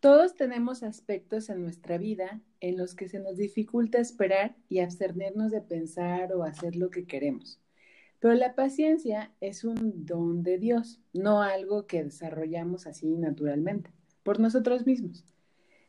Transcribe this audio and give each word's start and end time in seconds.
Todos 0.00 0.34
tenemos 0.34 0.82
aspectos 0.82 1.50
en 1.50 1.60
nuestra 1.60 1.98
vida 1.98 2.40
en 2.60 2.78
los 2.78 2.94
que 2.94 3.06
se 3.06 3.18
nos 3.18 3.36
dificulta 3.36 3.98
esperar 3.98 4.56
y 4.70 4.78
abstenernos 4.78 5.50
de 5.50 5.60
pensar 5.60 6.32
o 6.32 6.42
hacer 6.42 6.74
lo 6.74 6.88
que 6.88 7.04
queremos. 7.04 7.60
Pero 8.18 8.32
la 8.32 8.54
paciencia 8.54 9.30
es 9.42 9.62
un 9.62 10.06
don 10.06 10.42
de 10.42 10.56
Dios, 10.56 11.02
no 11.12 11.42
algo 11.42 11.86
que 11.86 12.02
desarrollamos 12.02 12.86
así 12.86 13.14
naturalmente, 13.14 13.90
por 14.22 14.40
nosotros 14.40 14.86
mismos. 14.86 15.22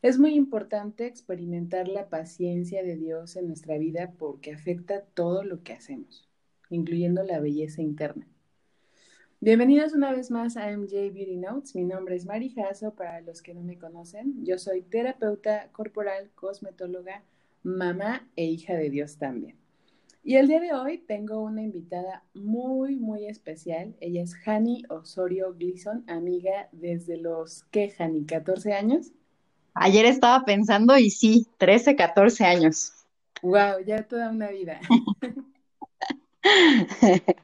Es 0.01 0.19
muy 0.19 0.33
importante 0.33 1.05
experimentar 1.05 1.87
la 1.87 2.09
paciencia 2.09 2.83
de 2.83 2.97
Dios 2.97 3.37
en 3.37 3.47
nuestra 3.47 3.77
vida 3.77 4.13
porque 4.17 4.51
afecta 4.51 5.05
todo 5.13 5.45
lo 5.45 5.63
que 5.63 5.71
hacemos, 5.71 6.27
incluyendo 6.69 7.23
la 7.23 7.39
belleza 7.39 7.81
interna. 7.81 8.27
Bienvenidos 9.43 9.93
una 9.93 10.11
vez 10.11 10.29
más 10.29 10.55
a 10.55 10.69
MJ 10.69 11.09
Beauty 11.11 11.35
Notes. 11.35 11.73
Mi 11.73 11.83
nombre 11.83 12.15
es 12.15 12.27
Mari 12.27 12.51
Jasso, 12.51 12.93
para 12.93 13.21
los 13.21 13.41
que 13.41 13.55
no 13.55 13.61
me 13.61 13.79
conocen. 13.79 14.45
Yo 14.45 14.59
soy 14.59 14.83
terapeuta 14.83 15.70
corporal, 15.71 16.29
cosmetóloga, 16.35 17.23
mamá 17.63 18.30
e 18.35 18.45
hija 18.45 18.75
de 18.75 18.91
Dios 18.91 19.17
también. 19.17 19.57
Y 20.23 20.35
el 20.35 20.47
día 20.47 20.59
de 20.59 20.73
hoy 20.73 20.99
tengo 20.99 21.41
una 21.41 21.63
invitada 21.63 22.23
muy, 22.35 22.97
muy 22.97 23.25
especial. 23.25 23.95
Ella 23.99 24.21
es 24.21 24.35
Hani 24.45 24.83
Osorio 24.89 25.55
Gleason, 25.55 26.03
amiga 26.08 26.69
desde 26.71 27.17
los, 27.17 27.63
¿qué, 27.71 27.91
Hani? 27.97 28.27
¿14 28.27 28.73
años? 28.73 29.11
Ayer 29.73 30.05
estaba 30.05 30.45
pensando 30.45 30.95
y 30.99 31.09
sí, 31.09 31.47
13, 31.58 31.95
14 31.95 32.45
años. 32.45 32.94
Wow, 33.41 33.83
ya 33.88 34.03
toda 34.03 34.30
una 34.30 34.52
vida. 34.52 34.80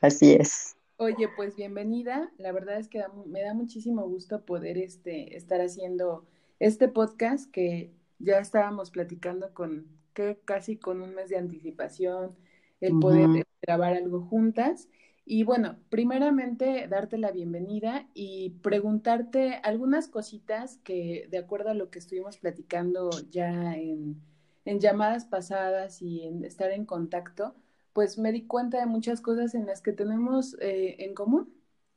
Así 0.00 0.32
es. 0.32 0.77
Oye, 1.00 1.28
pues 1.36 1.54
bienvenida. 1.54 2.32
La 2.38 2.50
verdad 2.50 2.76
es 2.76 2.88
que 2.88 3.04
me 3.26 3.40
da 3.42 3.54
muchísimo 3.54 4.08
gusto 4.08 4.44
poder 4.44 4.78
este, 4.78 5.36
estar 5.36 5.60
haciendo 5.60 6.26
este 6.58 6.88
podcast 6.88 7.48
que 7.52 7.92
ya 8.18 8.40
estábamos 8.40 8.90
platicando 8.90 9.54
con 9.54 9.86
que 10.12 10.40
casi 10.44 10.76
con 10.76 11.00
un 11.00 11.14
mes 11.14 11.28
de 11.28 11.36
anticipación, 11.36 12.36
el 12.80 12.98
poder 12.98 13.46
grabar 13.62 13.94
algo 13.94 14.22
juntas. 14.22 14.88
Y 15.24 15.44
bueno, 15.44 15.78
primeramente 15.88 16.88
darte 16.88 17.16
la 17.16 17.30
bienvenida 17.30 18.08
y 18.12 18.50
preguntarte 18.60 19.60
algunas 19.62 20.08
cositas 20.08 20.78
que 20.78 21.28
de 21.30 21.38
acuerdo 21.38 21.70
a 21.70 21.74
lo 21.74 21.90
que 21.90 22.00
estuvimos 22.00 22.38
platicando 22.38 23.10
ya 23.30 23.76
en, 23.76 24.20
en 24.64 24.80
llamadas 24.80 25.26
pasadas 25.26 26.02
y 26.02 26.24
en 26.24 26.44
estar 26.44 26.72
en 26.72 26.86
contacto, 26.86 27.54
pues 27.92 28.18
me 28.18 28.32
di 28.32 28.46
cuenta 28.46 28.78
de 28.80 28.86
muchas 28.86 29.20
cosas 29.20 29.54
en 29.54 29.66
las 29.66 29.82
que 29.82 29.92
tenemos 29.92 30.56
eh, 30.60 30.96
en 31.00 31.14
común, 31.14 31.52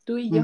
tú 0.05 0.17
y 0.17 0.31
yo. 0.31 0.43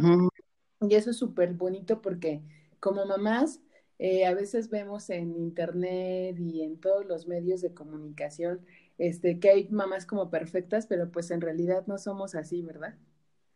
Y 0.81 0.95
eso 0.95 1.09
es 1.11 1.17
súper 1.17 1.53
bonito 1.53 2.01
porque 2.01 2.43
como 2.79 3.05
mamás, 3.05 3.61
eh, 3.99 4.25
a 4.25 4.33
veces 4.33 4.69
vemos 4.69 5.09
en 5.09 5.35
internet 5.35 6.37
y 6.39 6.61
en 6.61 6.79
todos 6.79 7.05
los 7.05 7.27
medios 7.27 7.61
de 7.61 7.73
comunicación 7.73 8.61
este, 8.97 9.39
que 9.39 9.49
hay 9.49 9.67
mamás 9.69 10.05
como 10.05 10.29
perfectas, 10.29 10.87
pero 10.87 11.11
pues 11.11 11.31
en 11.31 11.41
realidad 11.41 11.85
no 11.87 11.97
somos 11.97 12.35
así, 12.35 12.61
¿verdad? 12.61 12.95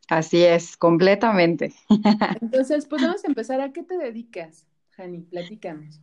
Así 0.08 0.44
es, 0.44 0.76
completamente. 0.78 1.74
Entonces, 2.42 2.86
pues 2.86 3.02
vamos 3.02 3.24
a 3.24 3.28
empezar. 3.28 3.62
¿A 3.62 3.72
qué 3.72 3.84
te 3.84 3.98
dedicas, 3.98 4.68
Jani? 4.92 5.22
Platícanos. 5.22 6.02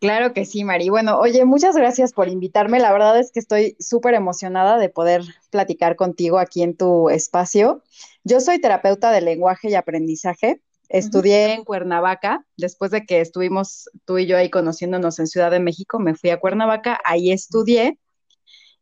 Claro 0.00 0.32
que 0.32 0.46
sí, 0.46 0.64
Mari. 0.64 0.88
Bueno, 0.88 1.18
oye, 1.18 1.44
muchas 1.44 1.76
gracias 1.76 2.14
por 2.14 2.28
invitarme. 2.28 2.80
La 2.80 2.90
verdad 2.90 3.18
es 3.18 3.30
que 3.32 3.38
estoy 3.38 3.76
súper 3.78 4.14
emocionada 4.14 4.78
de 4.78 4.88
poder 4.88 5.22
platicar 5.50 5.94
contigo 5.94 6.38
aquí 6.38 6.62
en 6.62 6.74
tu 6.74 7.10
espacio. 7.10 7.82
Yo 8.24 8.40
soy 8.40 8.58
terapeuta 8.60 9.12
de 9.12 9.20
lenguaje 9.20 9.68
y 9.68 9.74
aprendizaje. 9.74 10.62
Estudié 10.88 11.52
en 11.52 11.64
Cuernavaca. 11.64 12.46
Después 12.56 12.90
de 12.90 13.04
que 13.04 13.20
estuvimos 13.20 13.90
tú 14.06 14.16
y 14.16 14.26
yo 14.26 14.38
ahí 14.38 14.48
conociéndonos 14.48 15.18
en 15.18 15.26
Ciudad 15.26 15.50
de 15.50 15.60
México, 15.60 15.98
me 15.98 16.14
fui 16.14 16.30
a 16.30 16.40
Cuernavaca, 16.40 16.98
ahí 17.04 17.30
estudié. 17.30 17.98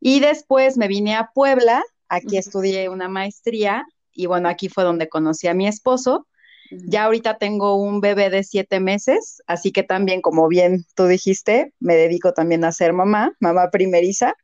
Y 0.00 0.20
después 0.20 0.76
me 0.76 0.86
vine 0.86 1.16
a 1.16 1.30
Puebla, 1.34 1.82
aquí 2.08 2.38
estudié 2.38 2.88
una 2.88 3.08
maestría 3.08 3.84
y 4.12 4.26
bueno, 4.26 4.48
aquí 4.48 4.68
fue 4.68 4.84
donde 4.84 5.08
conocí 5.08 5.48
a 5.48 5.54
mi 5.54 5.66
esposo. 5.66 6.28
Ya 6.70 7.04
ahorita 7.04 7.38
tengo 7.38 7.76
un 7.76 8.00
bebé 8.00 8.30
de 8.30 8.44
siete 8.44 8.80
meses, 8.80 9.42
así 9.46 9.72
que 9.72 9.82
también, 9.82 10.20
como 10.20 10.48
bien 10.48 10.84
tú 10.94 11.06
dijiste, 11.06 11.72
me 11.80 11.94
dedico 11.94 12.32
también 12.32 12.64
a 12.64 12.72
ser 12.72 12.92
mamá, 12.92 13.32
mamá 13.40 13.70
primeriza, 13.70 14.34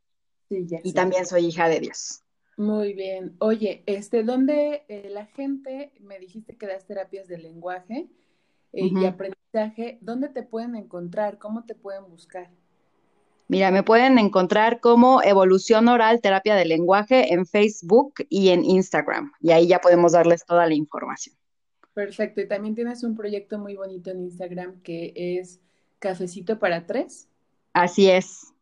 y 0.49 0.93
también 0.93 1.25
soy 1.25 1.47
hija 1.47 1.69
de 1.69 1.79
Dios. 1.79 2.21
Muy 2.57 2.93
bien. 2.93 3.35
Oye, 3.39 3.83
este, 3.85 4.23
¿dónde 4.23 4.83
eh, 4.87 5.09
la 5.11 5.25
gente, 5.25 5.91
me 5.99 6.19
dijiste 6.19 6.55
que 6.55 6.67
das 6.67 6.85
terapias 6.85 7.27
de 7.27 7.37
lenguaje 7.37 8.07
eh, 8.71 8.89
y 8.91 9.05
aprendizaje, 9.05 9.97
¿dónde 10.01 10.29
te 10.29 10.43
pueden 10.43 10.75
encontrar? 10.75 11.37
¿Cómo 11.37 11.65
te 11.65 11.75
pueden 11.75 12.09
buscar? 12.09 12.49
Mira, 13.47 13.69
me 13.71 13.83
pueden 13.83 14.17
encontrar 14.17 14.79
como 14.79 15.21
Evolución 15.21 15.87
Oral 15.87 16.21
Terapia 16.21 16.55
de 16.55 16.65
Lenguaje 16.65 17.33
en 17.33 17.45
Facebook 17.45 18.13
y 18.29 18.49
en 18.49 18.63
Instagram, 18.63 19.33
y 19.39 19.51
ahí 19.51 19.67
ya 19.67 19.79
podemos 19.79 20.13
darles 20.13 20.45
toda 20.45 20.65
la 20.65 20.73
información. 20.73 21.35
Perfecto. 21.95 22.41
Y 22.41 22.47
también 22.47 22.75
tienes 22.75 23.03
un 23.03 23.15
proyecto 23.15 23.57
muy 23.57 23.75
bonito 23.75 24.11
en 24.11 24.19
Instagram 24.19 24.81
que 24.83 25.13
es 25.15 25.61
Cafecito 25.97 26.59
para 26.59 26.85
Tres. 26.85 27.29
Así 27.73 28.11
es. 28.11 28.53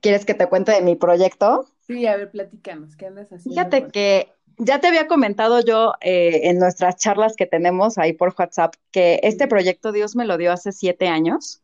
¿Quieres 0.00 0.26
que 0.26 0.34
te 0.34 0.48
cuente 0.48 0.72
de 0.72 0.82
mi 0.82 0.96
proyecto? 0.96 1.64
Sí, 1.86 2.06
a 2.06 2.16
ver, 2.16 2.32
platícanos. 2.32 2.96
¿Qué 2.96 3.06
andas 3.06 3.32
haciendo? 3.32 3.50
Fíjate 3.50 3.88
que 3.88 4.28
ya 4.58 4.80
te 4.80 4.88
había 4.88 5.06
comentado 5.06 5.60
yo 5.60 5.94
eh, 6.00 6.48
en 6.48 6.58
nuestras 6.58 6.96
charlas 6.96 7.36
que 7.36 7.46
tenemos 7.46 7.98
ahí 7.98 8.12
por 8.12 8.34
WhatsApp 8.36 8.74
que 8.90 9.20
este 9.22 9.46
proyecto 9.46 9.92
Dios 9.92 10.16
me 10.16 10.26
lo 10.26 10.36
dio 10.36 10.52
hace 10.52 10.72
siete 10.72 11.06
años 11.06 11.62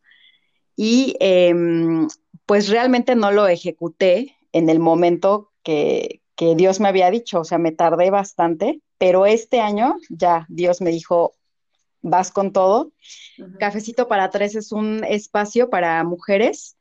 y 0.77 1.17
em, 1.19 2.07
pues 2.45 2.69
realmente 2.69 3.15
no 3.15 3.31
lo 3.31 3.47
ejecuté 3.47 4.37
en 4.53 4.69
el 4.69 4.79
momento 4.79 5.51
que, 5.63 6.21
que 6.35 6.55
Dios 6.55 6.79
me 6.79 6.87
había 6.87 7.11
dicho, 7.11 7.41
o 7.41 7.43
sea, 7.43 7.57
me 7.57 7.71
tardé 7.71 8.09
bastante 8.09 8.81
pero 9.01 9.25
este 9.25 9.59
año 9.59 9.97
ya 10.09 10.45
Dios 10.47 10.79
me 10.79 10.91
dijo, 10.91 11.33
vas 12.03 12.31
con 12.31 12.53
todo. 12.53 12.91
Cafecito 13.57 14.07
para 14.07 14.29
Tres 14.29 14.53
es 14.53 14.71
un 14.71 15.03
espacio 15.03 15.71
para 15.71 16.03
mujeres 16.03 16.77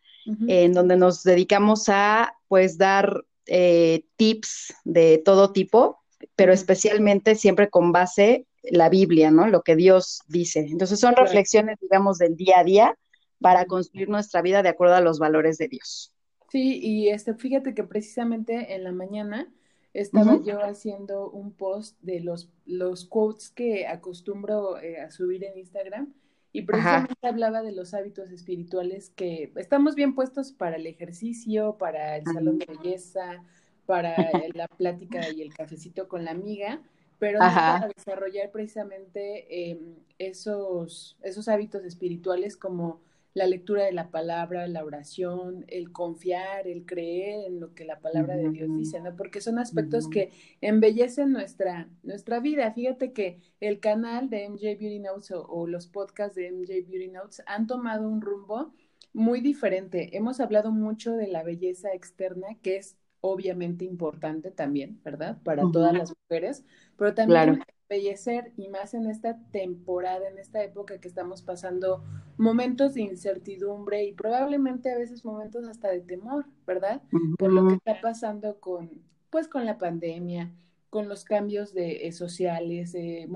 en 0.46 0.74
donde 0.74 0.98
nos 0.98 1.22
dedicamos 1.22 1.88
a 1.88 2.34
pues 2.46 2.76
dar 2.76 3.24
eh, 3.46 4.04
tips 4.16 4.74
de 4.84 5.16
todo 5.24 5.52
tipo, 5.52 5.98
pero 6.36 6.52
especialmente 6.52 7.36
siempre 7.36 7.70
con 7.70 7.90
base 7.90 8.44
la 8.64 8.90
Biblia, 8.90 9.30
¿no? 9.30 9.46
Lo 9.46 9.62
que 9.62 9.74
Dios 9.74 10.20
dice. 10.28 10.60
Entonces 10.60 11.00
son 11.00 11.16
reflexiones, 11.16 11.78
digamos, 11.80 12.18
del 12.18 12.36
día 12.36 12.58
a 12.58 12.64
día 12.64 12.98
para 13.40 13.64
construir 13.64 14.10
nuestra 14.10 14.42
vida 14.42 14.62
de 14.62 14.68
acuerdo 14.68 14.94
a 14.94 15.00
los 15.00 15.18
valores 15.18 15.56
de 15.56 15.68
Dios. 15.68 16.12
Sí, 16.50 16.80
y 16.82 17.08
este, 17.08 17.32
fíjate 17.32 17.72
que 17.72 17.84
precisamente 17.84 18.74
en 18.74 18.84
la 18.84 18.92
mañana 18.92 19.50
estaba 19.92 20.40
yo 20.42 20.62
haciendo 20.62 21.30
un 21.30 21.52
post 21.52 22.00
de 22.00 22.20
los, 22.20 22.48
los 22.66 23.04
quotes 23.04 23.50
que 23.50 23.86
acostumbro 23.86 24.78
eh, 24.78 25.00
a 25.00 25.10
subir 25.10 25.44
en 25.44 25.58
Instagram 25.58 26.12
y 26.52 26.62
precisamente 26.62 27.14
hablaba 27.22 27.62
de 27.62 27.72
los 27.72 27.94
hábitos 27.94 28.30
espirituales 28.30 29.10
que 29.10 29.52
estamos 29.56 29.94
bien 29.94 30.14
puestos 30.14 30.52
para 30.52 30.76
el 30.76 30.86
ejercicio, 30.86 31.76
para 31.78 32.16
el 32.16 32.24
salón 32.24 32.58
de 32.58 32.66
belleza, 32.66 33.44
para 33.86 34.14
la 34.54 34.66
plática 34.68 35.28
y 35.30 35.42
el 35.42 35.54
cafecito 35.54 36.08
con 36.08 36.24
la 36.24 36.32
amiga, 36.32 36.80
pero 37.18 37.38
para 37.38 37.88
desarrollar 37.96 38.50
precisamente 38.50 39.70
em, 39.70 39.96
esos, 40.18 41.18
esos 41.22 41.48
hábitos 41.48 41.84
espirituales 41.84 42.56
como 42.56 43.00
la 43.34 43.46
lectura 43.46 43.84
de 43.84 43.92
la 43.92 44.10
palabra, 44.10 44.66
la 44.66 44.84
oración, 44.84 45.64
el 45.68 45.92
confiar, 45.92 46.66
el 46.66 46.84
creer 46.84 47.46
en 47.46 47.60
lo 47.60 47.74
que 47.74 47.84
la 47.84 48.00
palabra 48.00 48.36
de 48.36 48.50
Dios 48.50 48.68
dice, 48.76 49.00
¿no? 49.00 49.14
Porque 49.16 49.40
son 49.40 49.58
aspectos 49.58 50.08
que 50.08 50.30
embellecen 50.60 51.32
nuestra, 51.32 51.88
nuestra 52.02 52.40
vida. 52.40 52.72
Fíjate 52.72 53.12
que 53.12 53.40
el 53.60 53.78
canal 53.78 54.30
de 54.30 54.48
MJ 54.48 54.76
Beauty 54.78 54.98
Notes 54.98 55.32
o, 55.32 55.66
los 55.66 55.86
podcasts 55.86 56.34
de 56.34 56.50
MJ 56.50 56.84
Beauty 56.88 57.08
Notes 57.08 57.42
han 57.46 57.66
tomado 57.66 58.08
un 58.08 58.20
rumbo 58.20 58.74
muy 59.12 59.40
diferente. 59.40 60.16
Hemos 60.16 60.40
hablado 60.40 60.72
mucho 60.72 61.12
de 61.12 61.28
la 61.28 61.42
belleza 61.42 61.92
externa, 61.92 62.48
que 62.62 62.76
es 62.76 62.96
obviamente 63.20 63.84
importante 63.84 64.50
también, 64.50 65.00
¿verdad? 65.04 65.40
Para 65.42 65.62
todas 65.70 65.92
las 65.92 66.12
mujeres, 66.22 66.64
pero 66.96 67.14
también 67.14 67.60
embellecer 67.90 68.52
y 68.56 68.68
más 68.68 68.94
en 68.94 69.06
esta 69.06 69.36
temporada, 69.50 70.28
en 70.28 70.38
esta 70.38 70.62
época 70.62 71.00
que 71.00 71.08
estamos 71.08 71.42
pasando 71.42 72.04
momentos 72.38 72.94
de 72.94 73.02
incertidumbre 73.02 74.04
y 74.04 74.12
probablemente 74.12 74.92
a 74.92 74.98
veces 74.98 75.24
momentos 75.24 75.66
hasta 75.66 75.90
de 75.90 76.00
temor, 76.00 76.46
¿verdad? 76.66 77.02
Por 77.38 77.52
lo 77.52 77.66
que 77.66 77.74
está 77.74 78.00
pasando 78.00 78.60
con, 78.60 79.02
pues, 79.30 79.48
con 79.48 79.66
la 79.66 79.76
pandemia, 79.76 80.52
con 80.88 81.08
los 81.08 81.24
cambios 81.24 81.74
de 81.74 82.06
eh, 82.06 82.12
sociales, 82.12 82.94
eh, 82.94 83.28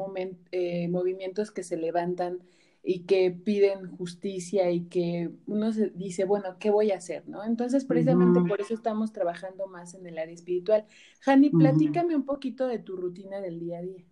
eh, 0.52 0.88
movimientos 0.88 1.50
que 1.50 1.64
se 1.64 1.76
levantan 1.76 2.38
y 2.86 3.00
que 3.04 3.30
piden 3.30 3.96
justicia 3.96 4.70
y 4.70 4.84
que 4.84 5.30
uno 5.46 5.72
se 5.72 5.88
dice, 5.90 6.24
bueno, 6.24 6.58
¿qué 6.60 6.70
voy 6.70 6.92
a 6.92 6.98
hacer? 6.98 7.26
¿no? 7.28 7.42
Entonces, 7.42 7.84
precisamente 7.84 8.40
por 8.46 8.60
eso 8.60 8.74
estamos 8.74 9.12
trabajando 9.12 9.66
más 9.66 9.94
en 9.94 10.06
el 10.06 10.18
área 10.18 10.34
espiritual. 10.34 10.84
Jani, 11.20 11.50
platícame 11.50 12.14
un 12.14 12.24
poquito 12.24 12.66
de 12.66 12.78
tu 12.78 12.96
rutina 12.96 13.40
del 13.40 13.58
día 13.58 13.78
a 13.78 13.82
día. 13.82 14.04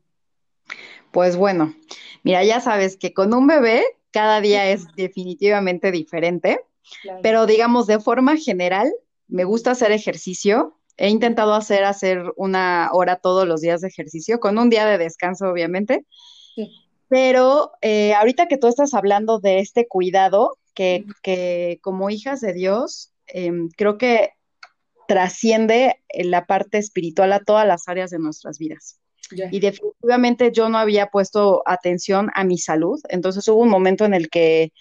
Pues 1.12 1.36
bueno, 1.36 1.74
mira, 2.22 2.42
ya 2.42 2.60
sabes 2.60 2.96
que 2.96 3.12
con 3.12 3.34
un 3.34 3.46
bebé 3.46 3.84
cada 4.10 4.40
día 4.40 4.70
es 4.70 4.86
definitivamente 4.96 5.92
diferente, 5.92 6.60
pero 7.22 7.46
digamos, 7.46 7.86
de 7.86 8.00
forma 8.00 8.36
general, 8.36 8.92
me 9.28 9.44
gusta 9.44 9.72
hacer 9.72 9.92
ejercicio. 9.92 10.78
He 10.96 11.08
intentado 11.08 11.54
hacer, 11.54 11.84
hacer 11.84 12.24
una 12.36 12.90
hora 12.92 13.16
todos 13.16 13.46
los 13.46 13.60
días 13.60 13.80
de 13.80 13.88
ejercicio, 13.88 14.40
con 14.40 14.58
un 14.58 14.70
día 14.70 14.86
de 14.86 14.98
descanso, 14.98 15.48
obviamente. 15.48 16.04
Pero 17.08 17.72
eh, 17.82 18.14
ahorita 18.14 18.48
que 18.48 18.58
tú 18.58 18.66
estás 18.66 18.94
hablando 18.94 19.38
de 19.38 19.58
este 19.58 19.86
cuidado, 19.86 20.58
que, 20.74 21.04
que 21.22 21.78
como 21.82 22.08
hijas 22.08 22.40
de 22.40 22.54
Dios, 22.54 23.12
em, 23.26 23.68
creo 23.76 23.98
que 23.98 24.30
trasciende 25.08 26.00
la 26.14 26.46
parte 26.46 26.78
espiritual 26.78 27.32
a 27.34 27.40
todas 27.40 27.66
las 27.66 27.86
áreas 27.88 28.10
de 28.10 28.18
nuestras 28.18 28.58
vidas. 28.58 29.01
Y 29.50 29.60
definitivamente 29.60 30.52
yo 30.52 30.68
no 30.68 30.78
había 30.78 31.06
puesto 31.06 31.62
atención 31.66 32.30
a 32.34 32.44
mi 32.44 32.58
salud, 32.58 33.00
entonces 33.08 33.46
hubo 33.48 33.60
un 33.60 33.68
momento 33.68 34.04
en 34.04 34.14
el 34.14 34.28
que 34.28 34.72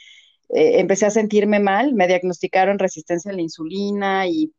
eh, 0.53 0.79
empecé 0.79 1.05
a 1.05 1.11
sentirme 1.11 1.59
mal, 1.59 1.93
me 1.93 2.07
diagnosticaron 2.07 2.79
resistencia 2.79 3.31
a 3.31 3.35
la 3.35 3.41
insulina 3.41 4.27
y 4.27 4.51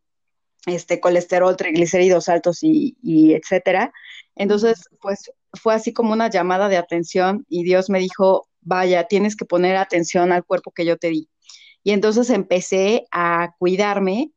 este 0.67 1.01
colesterol, 1.01 1.57
triglicéridos 1.57 2.29
altos 2.29 2.63
y, 2.63 2.97
y 3.03 3.35
etcétera. 3.35 3.93
Entonces, 4.37 4.89
pues 5.01 5.31
fue 5.53 5.75
así 5.75 5.93
como 5.93 6.13
una 6.13 6.31
llamada 6.31 6.69
de 6.69 6.77
atención 6.77 7.45
y 7.49 7.65
Dios 7.65 7.91
me 7.91 7.99
dijo, 7.99 8.49
vaya, 8.61 9.05
tienes 9.05 9.37
que 9.37 9.45
poner 9.45 9.77
atención 9.77 10.33
al 10.33 10.45
cuerpo 10.45 10.71
que 10.71 10.87
yo 10.87 10.97
te 10.97 11.09
di. 11.09 11.29
Y 11.85 11.91
entonces 11.91 12.31
empecé 12.31 13.07
a 13.11 13.55
cuidarme 13.59 14.31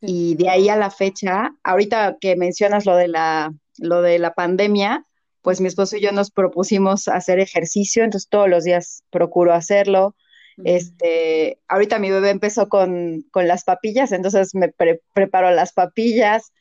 y 0.00 0.34
de 0.36 0.48
ahí 0.48 0.68
a 0.68 0.76
la 0.76 0.90
fecha, 0.90 1.54
ahorita 1.62 2.16
que 2.20 2.36
mencionas 2.36 2.86
lo 2.86 2.96
de 2.96 3.08
la, 3.08 3.52
lo 3.78 4.02
de 4.02 4.18
la 4.18 4.34
pandemia, 4.34 5.06
pues 5.42 5.60
mi 5.60 5.68
esposo 5.68 5.96
y 5.96 6.00
yo 6.00 6.10
nos 6.10 6.30
propusimos 6.30 7.06
hacer 7.08 7.38
ejercicio, 7.38 8.02
entonces 8.02 8.28
todos 8.28 8.48
los 8.48 8.64
días 8.64 9.04
procuro 9.10 9.54
hacerlo. 9.54 10.16
Este, 10.64 11.60
ahorita 11.68 11.98
mi 11.98 12.10
bebé 12.10 12.30
empezó 12.30 12.68
con, 12.68 13.24
las 13.34 13.64
papillas, 13.64 14.10
entonces 14.12 14.54
me 14.54 14.72
preparo 15.12 15.50
las 15.50 15.72
papillas, 15.72 16.52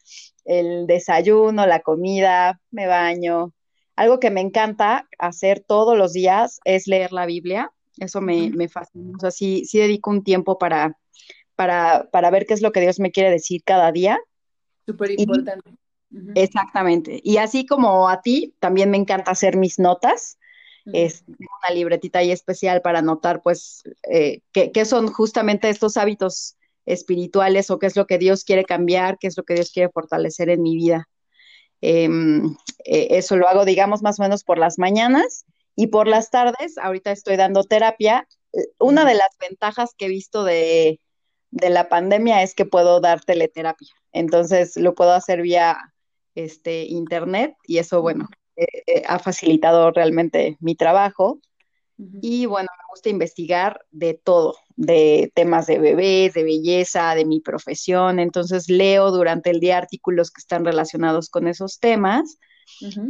el 0.43 0.85
desayuno, 0.85 1.65
la 1.65 1.79
comida, 1.79 2.59
me 2.71 2.87
baño. 2.87 3.53
Algo 3.95 4.19
que 4.19 4.29
me 4.29 4.41
encanta 4.41 5.07
hacer 5.17 5.63
todos 5.65 5.97
los 5.97 6.13
días 6.13 6.59
es 6.65 6.87
leer 6.87 7.13
la 7.13 7.25
Biblia. 7.25 7.71
Eso 7.97 8.19
me, 8.21 8.51
me 8.51 8.67
fascina. 8.67 9.13
O 9.17 9.19
sea, 9.19 9.31
sí, 9.31 9.63
sí 9.65 9.79
dedico 9.79 10.11
un 10.11 10.23
tiempo 10.23 10.59
para, 10.59 10.97
para, 11.55 12.09
para 12.11 12.29
ver 12.29 12.45
qué 12.45 12.53
es 12.53 12.61
lo 12.61 12.71
que 12.71 12.81
Dios 12.81 12.99
me 12.99 13.11
quiere 13.11 13.31
decir 13.31 13.63
cada 13.63 13.91
día. 13.91 14.19
Súper 14.85 15.11
importante. 15.11 15.71
Exactamente. 16.35 17.19
Y 17.23 17.37
así 17.37 17.65
como 17.65 18.09
a 18.09 18.21
ti, 18.21 18.55
también 18.59 18.89
me 18.89 18.97
encanta 18.97 19.31
hacer 19.31 19.57
mis 19.57 19.79
notas. 19.79 20.37
Es 20.93 21.23
una 21.27 21.73
libretita 21.73 22.19
ahí 22.19 22.29
especial 22.29 22.81
para 22.81 22.99
anotar, 22.99 23.41
pues, 23.41 23.83
eh, 24.03 24.41
qué, 24.51 24.85
son 24.85 25.07
justamente 25.07 25.67
estos 25.67 25.97
hábitos 25.97 26.57
espirituales 26.85 27.71
o 27.71 27.79
qué 27.79 27.87
es 27.87 27.95
lo 27.95 28.05
que 28.05 28.19
Dios 28.19 28.43
quiere 28.43 28.65
cambiar, 28.65 29.17
qué 29.17 29.25
es 29.25 29.35
lo 29.35 29.43
que 29.43 29.55
Dios 29.55 29.71
quiere 29.71 29.89
fortalecer 29.89 30.49
en 30.49 30.61
mi 30.61 30.75
vida. 30.75 31.09
Em, 31.81 32.55
eh, 32.85 33.07
eso 33.11 33.35
lo 33.35 33.47
hago, 33.47 33.65
digamos, 33.65 34.03
más 34.03 34.19
o 34.19 34.23
menos 34.23 34.43
por 34.43 34.59
las 34.59 34.77
mañanas 34.77 35.45
y 35.75 35.87
por 35.87 36.07
las 36.07 36.29
tardes. 36.29 36.77
Ahorita 36.77 37.11
estoy 37.11 37.35
dando 37.35 37.63
terapia. 37.63 38.27
Una 38.77 39.05
de 39.05 39.15
las 39.15 39.35
ventajas 39.39 39.95
que 39.97 40.05
he 40.05 40.09
visto 40.09 40.43
de, 40.43 40.99
de 41.49 41.69
la 41.71 41.89
pandemia 41.89 42.43
es 42.43 42.53
que 42.53 42.65
puedo 42.65 42.99
dar 42.99 43.21
teleterapia. 43.21 43.89
Entonces 44.11 44.77
lo 44.77 44.93
puedo 44.93 45.13
hacer 45.13 45.41
vía 45.41 45.94
este, 46.35 46.83
internet 46.83 47.55
y 47.65 47.77
eso, 47.77 48.01
bueno, 48.01 48.29
eh, 48.55 48.65
eh, 48.87 49.03
ha 49.07 49.19
facilitado 49.19 49.91
realmente 49.91 50.57
mi 50.59 50.75
trabajo. 50.75 51.39
Y 52.21 52.45
bueno, 52.45 52.67
me 52.77 52.83
gusta 52.89 53.07
investigar 53.07 53.79
de 53.89 54.15
todo, 54.15 54.57
de 54.75 55.31
temas 55.33 55.65
de 55.65 55.79
bebés, 55.79 56.33
de 56.33 56.43
belleza, 56.43 57.15
de 57.15 57.23
mi 57.23 57.39
profesión. 57.39 58.19
Entonces 58.19 58.69
leo 58.69 59.11
durante 59.11 59.49
el 59.49 59.61
día 59.61 59.77
artículos 59.77 60.29
que 60.29 60.41
están 60.41 60.65
relacionados 60.65 61.29
con 61.29 61.47
esos 61.47 61.79
temas. 61.79 62.37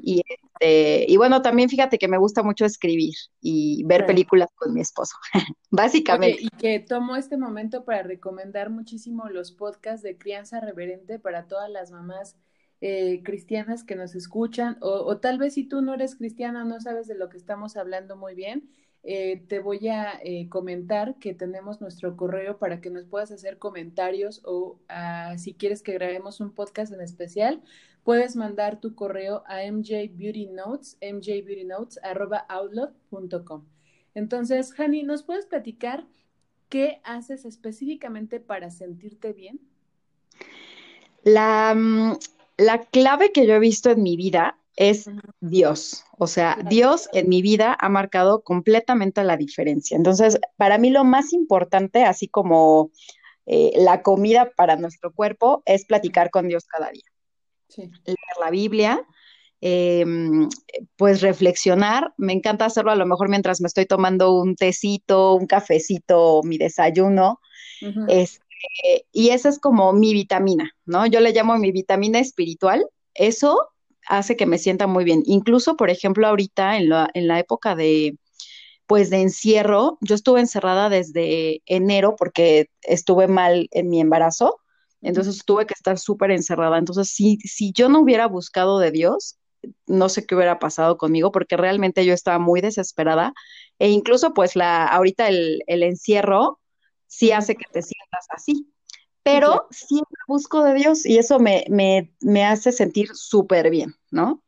y, 0.04 0.22
este, 0.30 1.12
y 1.12 1.18
bueno, 1.18 1.42
también 1.42 1.68
fíjate 1.68 1.98
que 1.98 2.07
me 2.07 2.19
gusta 2.19 2.44
mucho 2.44 2.63
escribir 2.63 3.16
y 3.42 3.83
ver 3.86 4.06
películas 4.06 4.50
con 4.56 4.72
mi 4.72 4.81
esposo, 4.81 5.16
básicamente. 5.72 6.44
y 6.44 6.50
que 6.50 6.80
tomo 6.80 7.16
este 7.16 7.38
momento 7.38 7.86
para 7.86 8.04
recomendar 8.04 8.69
muchísimo 8.69 9.30
los 9.30 9.51
podcasts 9.51 10.04
de 10.04 10.18
crianza 10.18 10.60
reverente 10.60 11.18
para 11.18 11.48
todas 11.48 11.72
las 11.72 11.89
mamás 11.89 12.36
eh, 12.81 13.22
cristianas 13.24 13.83
que 13.83 13.95
nos 13.95 14.16
escuchan, 14.16 14.77
o, 14.81 15.18
tal 15.18 15.38
vez 15.38 15.54
si 15.56 15.63
tú 15.63 15.81
no 15.81 15.94
eres 15.94 16.16
cristiana, 16.16 16.66
no 16.66 16.80
sabes 16.81 17.07
de 17.07 17.16
lo 17.16 17.30
que 17.30 17.38
estamos 17.38 17.77
hablando 17.77 18.18
muy 18.18 18.36
bien, 18.36 18.69
eh, 19.04 19.44
te 19.48 19.60
voy 19.60 19.88
a 19.88 20.19
eh, 20.24 20.50
comentar 20.50 21.16
que 21.19 21.36
tenemos 21.36 21.80
nuestro 21.80 22.18
correo 22.18 22.57
para 22.57 22.81
que 22.81 22.89
nos 22.89 23.06
puedas 23.06 23.31
hacer 23.31 23.60
comentarios 23.60 24.42
o 24.45 24.80
ah, 24.89 25.38
si 25.38 25.54
quieres 25.54 25.83
que 25.83 25.94
grabemos 25.94 26.39
un 26.39 26.54
podcast 26.54 26.92
en 26.92 27.01
especial, 27.01 27.62
puedes 28.04 28.36
mandar 28.36 28.80
tu 28.80 28.95
correo 28.95 29.44
a 29.45 29.60
mjbeautynotes, 29.72 30.98
mjbeautynotes.outlook.com. 31.01 33.66
Entonces, 34.16 34.74
Hani, 34.80 35.04
¿nos 35.04 35.24
puedes 35.24 35.45
platicar 35.45 36.07
qué 36.69 37.01
haces 37.04 37.45
específicamente 37.45 38.39
para 38.39 38.72
sentirte 38.72 39.33
bien? 39.33 39.60
La, 41.24 41.74
mm, 41.75 42.18
la 42.57 42.86
clave 42.86 43.31
que 43.31 43.46
yo 43.46 43.56
he 43.56 43.60
visto 43.60 43.90
en 43.92 44.04
mi 44.04 44.16
vida 44.16 44.57
es 44.75 45.10
Dios. 45.40 46.04
O 46.18 46.28
sea, 46.28 46.57
Dios 46.69 47.10
en 47.13 47.30
mi 47.30 47.42
vida 47.42 47.78
ha 47.80 47.90
marcado 47.90 48.42
completamente 48.44 49.24
la 49.24 49.38
diferencia. 49.38 49.96
Entonces, 49.96 50.40
para 50.57 50.78
mí 50.78 50.90
lo 50.90 51.04
más 51.04 51.34
importante, 51.34 52.04
así 52.04 52.28
como 52.28 52.92
eh, 53.46 53.72
la 53.75 54.02
comida 54.02 54.52
para 54.56 54.75
nuestro 54.75 55.13
cuerpo, 55.13 55.63
es 55.66 55.86
platicar 55.86 56.30
con 56.30 56.48
Dios 56.48 56.66
cada 56.66 56.92
día. 56.92 57.04
Leer 57.78 58.18
la 58.42 58.50
Biblia, 58.50 59.01
em, 59.62 60.50
pues 60.98 61.22
reflexionar. 61.22 62.13
Me 62.18 62.34
encanta 62.34 62.66
hacerlo 62.66 62.92
a 62.92 62.96
lo 62.96 63.06
mejor 63.06 63.30
mientras 63.30 63.62
me 63.62 63.68
estoy 63.68 63.86
tomando 63.86 64.38
un 64.38 64.56
tecito, 64.56 65.36
un 65.36 65.48
cafecito, 65.48 66.42
mi 66.44 66.58
desayuno. 66.58 67.40
Eh, 68.84 69.04
y 69.12 69.30
esa 69.30 69.50
es 69.50 69.60
como 69.60 69.94
mi 69.94 70.14
vitamina, 70.14 70.72
¿no? 70.86 71.06
Yo 71.06 71.20
le 71.20 71.32
llamo 71.34 71.58
mi 71.58 71.72
vitamina 71.72 72.20
espiritual. 72.20 72.86
Eso 73.14 73.70
hace 74.08 74.36
que 74.36 74.46
me 74.46 74.58
sienta 74.58 74.88
muy 74.88 75.04
bien. 75.04 75.24
Incluso, 75.26 75.76
por 75.78 75.90
ejemplo, 75.90 76.28
ahorita 76.28 76.78
en 76.78 76.90
la, 76.90 77.10
en 77.14 77.28
la 77.28 77.40
época 77.40 77.76
de, 77.76 78.18
pues, 78.88 79.10
de 79.10 79.22
encierro, 79.22 79.98
yo 80.02 80.16
estuve 80.16 80.40
encerrada 80.42 80.90
desde 80.90 81.62
enero 81.66 82.16
porque 82.18 82.70
estuve 82.84 83.28
mal 83.28 83.68
en 83.72 83.89
mi 83.89 84.01
embarazo. 84.01 84.58
Entonces 85.01 85.44
tuve 85.46 85.66
que 85.68 85.74
estar 85.75 86.00
súper 86.00 86.32
encerrada. 86.32 86.78
Entonces, 86.78 87.10
si, 87.10 87.38
si 87.39 87.72
yo 87.74 87.89
no 87.89 88.01
hubiera 88.01 88.28
buscado 88.28 88.80
de 88.80 88.92
Dios, 88.92 89.38
no 89.88 90.10
sé 90.10 90.25
qué 90.25 90.36
hubiera 90.36 90.60
pasado 90.60 90.98
conmigo 90.98 91.32
porque 91.32 91.58
realmente 91.58 92.06
yo 92.06 92.13
estaba 92.13 92.39
muy 92.39 92.62
desesperada. 92.62 93.34
E 93.80 93.89
incluso, 93.89 94.34
pues, 94.34 94.56
la, 94.56 94.86
ahorita 94.88 95.28
el, 95.30 95.62
el 95.68 95.84
encierro 95.84 96.60
sí 97.08 97.32
hace 97.32 97.56
que 97.56 97.66
te 97.72 97.82
sientas 97.82 98.28
así. 98.30 98.72
Pero 99.24 99.66
siempre 99.72 100.20
busco 100.28 100.64
de 100.64 100.76
Dios 100.76 101.04
y 101.04 101.18
eso 101.18 101.40
me, 101.40 101.66
me, 101.70 102.46
hace 102.46 102.72
sentir 102.72 103.10
súper 103.16 103.72
bien, 103.72 103.96
¿no? 104.12 104.44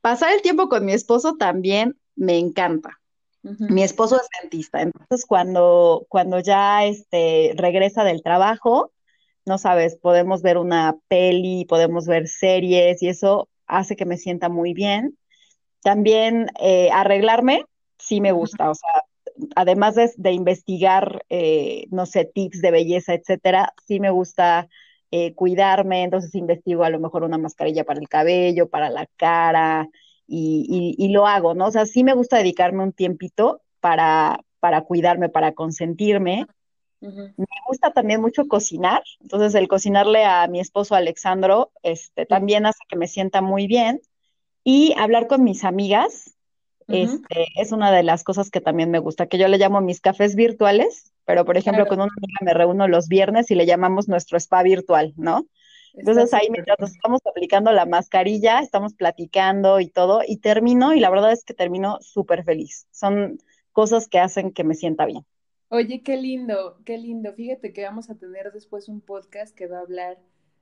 Pasar 0.00 0.32
el 0.32 0.42
tiempo 0.42 0.68
con 0.68 0.84
mi 0.84 0.92
esposo 0.92 1.36
también 1.36 1.96
me 2.16 2.36
encanta. 2.36 2.98
Mi 3.42 3.84
esposo 3.84 4.16
es 4.20 4.26
dentista, 4.42 4.82
entonces 4.82 5.24
cuando, 5.24 6.04
cuando 6.08 6.40
ya 6.40 6.84
este, 6.84 7.54
regresa 7.56 8.04
del 8.04 8.22
trabajo, 8.22 8.92
no 9.46 9.58
sabes, 9.58 9.96
podemos 9.96 10.42
ver 10.42 10.58
una 10.58 10.98
peli, 11.08 11.64
podemos 11.64 12.06
ver 12.06 12.28
series 12.28 13.02
y 13.02 13.08
eso 13.08 13.48
hace 13.66 13.96
que 13.96 14.04
me 14.04 14.16
sienta 14.16 14.48
muy 14.48 14.74
bien. 14.74 15.16
También 15.82 16.50
eh, 16.60 16.90
arreglarme, 16.92 17.64
sí 17.96 18.20
me 18.20 18.32
gusta, 18.32 18.70
o 18.70 18.74
sea, 18.74 18.99
además 19.56 19.94
de, 20.16 20.32
investigar, 20.32 21.24
eh, 21.28 21.86
no 21.90 22.06
sé, 22.06 22.24
tips 22.24 22.60
de 22.60 22.70
belleza, 22.70 23.14
etcétera, 23.14 23.74
sí 23.86 24.00
me 24.00 24.10
gusta 24.10 24.68
eh, 25.10 25.34
cuidarme, 25.34 26.02
entonces 26.02 26.34
investigo 26.34 26.84
a 26.84 26.90
lo 26.90 27.00
mejor 27.00 27.24
una 27.24 27.38
mascarilla 27.38 27.84
para 27.84 28.00
el 28.00 28.08
cabello, 28.08 28.68
para 28.68 28.90
la 28.90 29.06
cara, 29.16 29.88
y, 30.26 31.08
lo 31.12 31.26
hago, 31.26 31.54
¿no? 31.54 31.66
O 31.66 31.70
sea, 31.70 31.86
sí 31.86 32.04
me 32.04 32.14
gusta 32.14 32.38
dedicarme 32.38 32.84
un 32.84 32.92
tiempito 32.92 33.62
para, 33.80 34.40
para 34.60 34.82
cuidarme, 34.82 35.28
para 35.28 35.52
consentirme. 35.52 36.46
Me 37.00 37.46
gusta 37.66 37.92
también 37.92 38.20
mucho 38.20 38.46
cocinar, 38.46 39.02
entonces 39.20 39.54
el 39.54 39.68
cocinarle 39.68 40.24
a 40.24 40.46
mi 40.48 40.60
esposo 40.60 40.94
Alexandro 40.94 41.72
este, 41.82 42.26
también 42.26 42.66
hace 42.66 42.84
que 42.88 42.96
me 42.96 43.08
sienta 43.08 43.40
muy 43.40 43.66
bien. 43.66 44.00
Y 44.62 44.94
hablar 44.98 45.26
con 45.26 45.42
mis 45.42 45.64
amigas, 45.64 46.36
este, 46.90 47.46
es 47.56 47.72
una 47.72 47.92
de 47.92 48.02
las 48.02 48.24
cosas 48.24 48.50
que 48.50 48.60
también 48.60 48.90
me 48.90 48.98
gusta, 48.98 49.26
que 49.26 49.38
yo 49.38 49.48
le 49.48 49.58
llamo 49.58 49.80
mis 49.80 50.00
cafés 50.00 50.34
virtuales, 50.34 51.12
pero 51.24 51.44
por 51.44 51.56
ejemplo 51.56 51.86
con 51.86 52.00
una 52.00 52.10
amiga 52.16 52.38
me 52.42 52.54
reúno 52.54 52.88
los 52.88 53.08
viernes 53.08 53.50
y 53.50 53.54
le 53.54 53.66
llamamos 53.66 54.08
nuestro 54.08 54.36
spa 54.38 54.62
virtual, 54.62 55.14
¿no? 55.16 55.46
Entonces 55.94 56.32
ahí 56.34 56.48
mientras 56.50 56.78
nos 56.78 56.92
estamos 56.92 57.20
aplicando 57.26 57.72
la 57.72 57.86
mascarilla, 57.86 58.60
estamos 58.60 58.94
platicando 58.94 59.80
y 59.80 59.88
todo, 59.88 60.22
y 60.26 60.36
termino, 60.36 60.94
y 60.94 61.00
la 61.00 61.10
verdad 61.10 61.32
es 61.32 61.44
que 61.44 61.54
termino 61.54 61.98
súper 62.00 62.44
feliz. 62.44 62.86
Son 62.90 63.38
cosas 63.72 64.08
que 64.08 64.18
hacen 64.18 64.52
que 64.52 64.64
me 64.64 64.74
sienta 64.74 65.06
bien. 65.06 65.24
Oye, 65.68 66.02
qué 66.02 66.16
lindo, 66.16 66.78
qué 66.84 66.98
lindo. 66.98 67.32
Fíjate 67.32 67.72
que 67.72 67.84
vamos 67.84 68.10
a 68.10 68.16
tener 68.16 68.52
después 68.52 68.88
un 68.88 69.00
podcast 69.00 69.54
que 69.54 69.66
va 69.66 69.78
a 69.78 69.82
hablar 69.82 70.18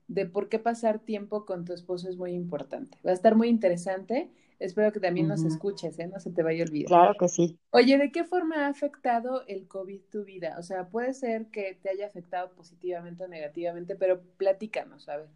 de 0.07 0.27
por 0.27 0.49
qué 0.49 0.59
pasar 0.59 0.99
tiempo 0.99 1.45
con 1.45 1.65
tu 1.65 1.73
esposo 1.73 2.09
es 2.09 2.17
muy 2.17 2.33
importante. 2.33 2.99
Va 3.07 3.11
a 3.11 3.15
estar 3.15 3.35
muy 3.35 3.49
interesante. 3.49 4.31
Espero 4.59 4.91
que 4.93 4.99
también 4.99 5.29
nos 5.29 5.45
escuches, 5.45 5.99
¿eh? 6.01 6.09
No 6.09 6.19
se 6.19 6.31
te 6.31 6.43
vaya 6.43 6.65
a 6.65 6.67
olvidar. 6.67 6.89
Claro 6.89 7.15
que 7.19 7.29
sí. 7.29 7.59
Oye, 7.71 7.97
¿de 7.97 8.11
qué 8.11 8.25
forma 8.25 8.67
ha 8.67 8.69
afectado 8.69 9.47
el 9.47 9.69
COVID 9.69 10.01
tu 10.11 10.25
vida? 10.25 10.57
O 10.59 10.63
sea, 10.63 10.89
puede 10.89 11.15
ser 11.15 11.47
que 11.47 11.79
te 11.81 11.91
haya 11.91 12.07
afectado 12.07 12.51
positivamente 12.51 13.23
o 13.23 13.29
negativamente, 13.29 13.95
pero 13.95 14.21
platícanos, 14.37 15.07
ver. 15.07 15.29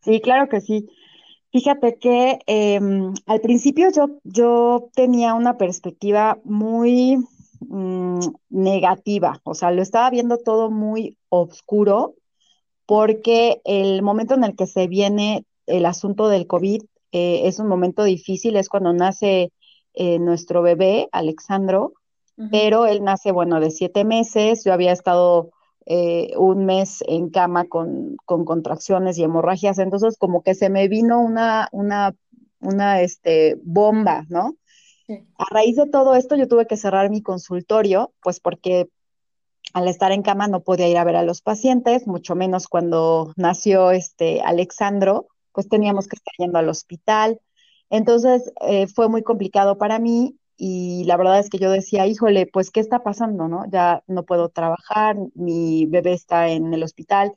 Sí, 0.00 0.20
claro 0.20 0.48
que 0.48 0.60
sí. 0.60 0.88
Fíjate 1.50 1.96
que 1.96 2.38
em, 2.46 3.12
al 3.26 3.40
principio 3.40 3.90
yo, 3.90 4.20
yo 4.24 4.88
tenía 4.94 5.34
una 5.34 5.58
perspectiva 5.58 6.38
muy 6.44 7.18
mm, 7.60 8.20
negativa, 8.48 9.40
o 9.44 9.54
sea, 9.54 9.70
lo 9.70 9.82
estaba 9.82 10.08
viendo 10.10 10.38
todo 10.38 10.70
muy 10.70 11.18
oscuro 11.28 12.14
porque 12.86 13.60
el 13.64 14.02
momento 14.02 14.34
en 14.34 14.44
el 14.44 14.56
que 14.56 14.66
se 14.66 14.86
viene 14.86 15.44
el 15.66 15.86
asunto 15.86 16.28
del 16.28 16.46
COVID 16.46 16.82
eh, 17.12 17.42
es 17.46 17.58
un 17.58 17.68
momento 17.68 18.02
difícil, 18.04 18.56
es 18.56 18.68
cuando 18.68 18.92
nace 18.92 19.52
eh, 19.94 20.18
nuestro 20.18 20.62
bebé, 20.62 21.08
Alexandro, 21.12 21.92
pero 22.50 22.86
él 22.86 23.04
nace, 23.04 23.30
bueno, 23.30 23.60
de 23.60 23.70
siete 23.70 24.04
meses, 24.04 24.64
yo 24.64 24.72
había 24.72 24.90
estado 24.90 25.50
eh, 25.86 26.32
un 26.36 26.64
mes 26.64 27.04
en 27.06 27.28
cama 27.28 27.66
con, 27.66 28.16
contracciones 28.24 29.18
y 29.18 29.22
hemorragias, 29.22 29.78
entonces 29.78 30.16
como 30.18 30.42
que 30.42 30.54
se 30.54 30.70
me 30.70 30.88
vino 30.88 31.20
una, 31.20 31.68
una, 31.70 32.16
una 32.60 33.00
este, 33.02 33.58
bomba, 33.62 34.24
¿no? 34.28 34.56
A 35.36 35.44
raíz 35.50 35.76
de 35.76 35.88
todo 35.88 36.14
esto 36.14 36.36
yo 36.36 36.48
tuve 36.48 36.66
que 36.66 36.78
cerrar 36.78 37.10
mi 37.10 37.20
consultorio, 37.20 38.12
pues 38.22 38.40
porque 38.40 38.88
al 39.74 39.86
estar 39.88 40.10
en 40.10 40.22
cama 40.22 40.48
no 40.48 40.62
podía 40.62 40.88
ir 40.88 40.96
a 40.96 41.04
ver 41.04 41.16
a 41.16 41.22
los 41.22 41.42
pacientes, 41.42 42.06
mucho 42.06 42.34
menos 42.34 42.66
cuando 42.66 43.32
nació 43.36 43.90
este 43.90 44.40
Alexandro, 44.40 45.28
pues 45.52 45.68
teníamos 45.68 46.08
que 46.08 46.16
estar 46.16 46.32
yendo 46.38 46.58
al 46.58 46.68
hospital. 46.68 47.40
Entonces 47.90 48.52
eh, 48.62 48.86
fue 48.86 49.08
muy 49.08 49.22
complicado 49.22 49.78
para 49.78 49.98
mí 49.98 50.36
y 50.56 51.04
la 51.04 51.16
verdad 51.16 51.38
es 51.40 51.50
que 51.50 51.58
yo 51.58 51.70
decía, 51.70 52.06
híjole, 52.06 52.46
pues 52.46 52.70
¿qué 52.70 52.80
está 52.80 53.02
pasando? 53.02 53.48
¿No? 53.48 53.64
Ya 53.70 54.02
no 54.06 54.24
puedo 54.24 54.48
trabajar, 54.48 55.16
mi 55.34 55.86
bebé 55.86 56.12
está 56.12 56.48
en 56.48 56.72
el 56.72 56.82
hospital, 56.82 57.34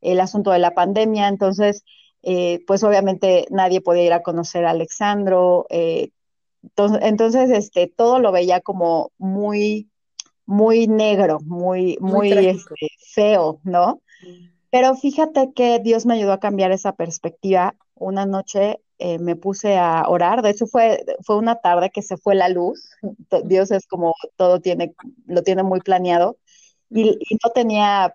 el 0.00 0.20
asunto 0.20 0.50
de 0.50 0.60
la 0.60 0.74
pandemia, 0.74 1.28
entonces, 1.28 1.84
eh, 2.22 2.60
pues 2.66 2.84
obviamente 2.84 3.46
nadie 3.50 3.80
podía 3.80 4.04
ir 4.04 4.12
a 4.12 4.22
conocer 4.22 4.64
a 4.64 4.70
Alexandro, 4.70 5.66
eh, 5.70 6.10
entonces, 7.00 7.50
este, 7.50 7.86
todo 7.86 8.18
lo 8.18 8.32
veía 8.32 8.60
como 8.60 9.12
muy, 9.18 9.88
muy 10.44 10.86
negro, 10.86 11.38
muy, 11.40 11.98
muy, 12.00 12.32
este, 12.32 12.88
feo, 13.12 13.60
¿no? 13.64 14.02
Pero 14.70 14.94
fíjate 14.94 15.52
que 15.54 15.78
Dios 15.78 16.06
me 16.06 16.14
ayudó 16.14 16.32
a 16.32 16.40
cambiar 16.40 16.72
esa 16.72 16.92
perspectiva. 16.92 17.74
Una 17.94 18.26
noche 18.26 18.80
eh, 18.98 19.18
me 19.18 19.36
puse 19.36 19.78
a 19.78 20.04
orar. 20.08 20.42
De 20.42 20.50
hecho, 20.50 20.66
fue, 20.66 21.04
fue 21.24 21.36
una 21.36 21.56
tarde 21.56 21.90
que 21.90 22.02
se 22.02 22.16
fue 22.16 22.34
la 22.34 22.48
luz. 22.48 22.90
Dios 23.44 23.70
es 23.70 23.86
como 23.86 24.14
todo 24.36 24.60
tiene, 24.60 24.94
lo 25.26 25.42
tiene 25.42 25.62
muy 25.62 25.80
planeado. 25.80 26.36
Y, 26.90 27.18
no 27.42 27.50
tenía 27.54 28.14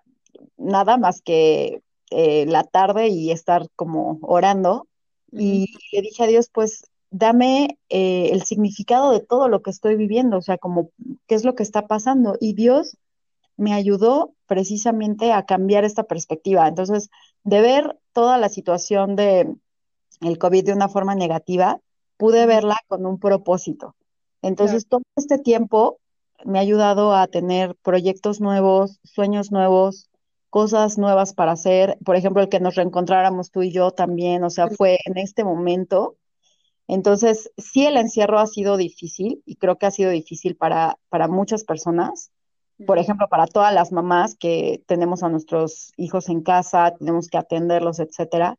nada 0.56 0.96
más 0.96 1.22
que 1.22 1.82
eh, 2.10 2.46
la 2.46 2.64
tarde 2.64 3.08
y 3.08 3.30
estar 3.30 3.68
como 3.76 4.18
orando. 4.22 4.88
Y 5.32 5.66
le 5.92 6.02
dije 6.02 6.24
a 6.24 6.26
Dios, 6.26 6.48
pues 6.52 6.84
dame 7.10 7.78
eh, 7.88 8.30
el 8.32 8.42
significado 8.42 9.12
de 9.12 9.20
todo 9.20 9.48
lo 9.48 9.62
que 9.62 9.70
estoy 9.70 9.96
viviendo, 9.96 10.36
o 10.38 10.42
sea, 10.42 10.58
como 10.58 10.90
qué 11.26 11.34
es 11.34 11.44
lo 11.44 11.54
que 11.54 11.62
está 11.62 11.86
pasando. 11.86 12.36
Y 12.40 12.54
Dios 12.54 12.96
me 13.56 13.72
ayudó 13.72 14.34
precisamente 14.46 15.32
a 15.32 15.44
cambiar 15.46 15.84
esta 15.84 16.04
perspectiva. 16.04 16.66
Entonces, 16.66 17.10
de 17.44 17.60
ver 17.60 17.98
toda 18.12 18.38
la 18.38 18.48
situación 18.48 19.16
de 19.16 19.54
el 20.20 20.38
COVID 20.38 20.64
de 20.64 20.72
una 20.72 20.88
forma 20.88 21.14
negativa, 21.14 21.80
pude 22.16 22.46
verla 22.46 22.78
con 22.88 23.06
un 23.06 23.18
propósito. 23.18 23.94
Entonces, 24.42 24.86
todo 24.86 25.02
este 25.16 25.38
tiempo 25.38 25.98
me 26.44 26.58
ha 26.58 26.62
ayudado 26.62 27.14
a 27.14 27.26
tener 27.26 27.74
proyectos 27.76 28.40
nuevos, 28.40 29.00
sueños 29.02 29.50
nuevos, 29.50 30.10
cosas 30.50 30.98
nuevas 30.98 31.34
para 31.34 31.52
hacer. 31.52 31.98
Por 32.04 32.16
ejemplo, 32.16 32.42
el 32.42 32.48
que 32.48 32.60
nos 32.60 32.74
reencontráramos 32.74 33.50
tú 33.50 33.62
y 33.62 33.72
yo 33.72 33.90
también, 33.90 34.44
o 34.44 34.50
sea, 34.50 34.68
fue 34.68 34.98
en 35.04 35.18
este 35.18 35.44
momento. 35.44 36.16
Entonces, 36.86 37.50
sí, 37.56 37.86
el 37.86 37.96
encierro 37.96 38.38
ha 38.38 38.46
sido 38.46 38.76
difícil 38.76 39.42
y 39.46 39.56
creo 39.56 39.78
que 39.78 39.86
ha 39.86 39.90
sido 39.90 40.10
difícil 40.10 40.56
para, 40.56 40.98
para 41.08 41.28
muchas 41.28 41.64
personas. 41.64 42.30
Por 42.86 42.98
ejemplo, 42.98 43.28
para 43.28 43.46
todas 43.46 43.72
las 43.72 43.92
mamás 43.92 44.36
que 44.36 44.82
tenemos 44.86 45.22
a 45.22 45.28
nuestros 45.28 45.92
hijos 45.96 46.28
en 46.28 46.42
casa, 46.42 46.94
tenemos 46.98 47.28
que 47.28 47.38
atenderlos, 47.38 48.00
etcétera. 48.00 48.56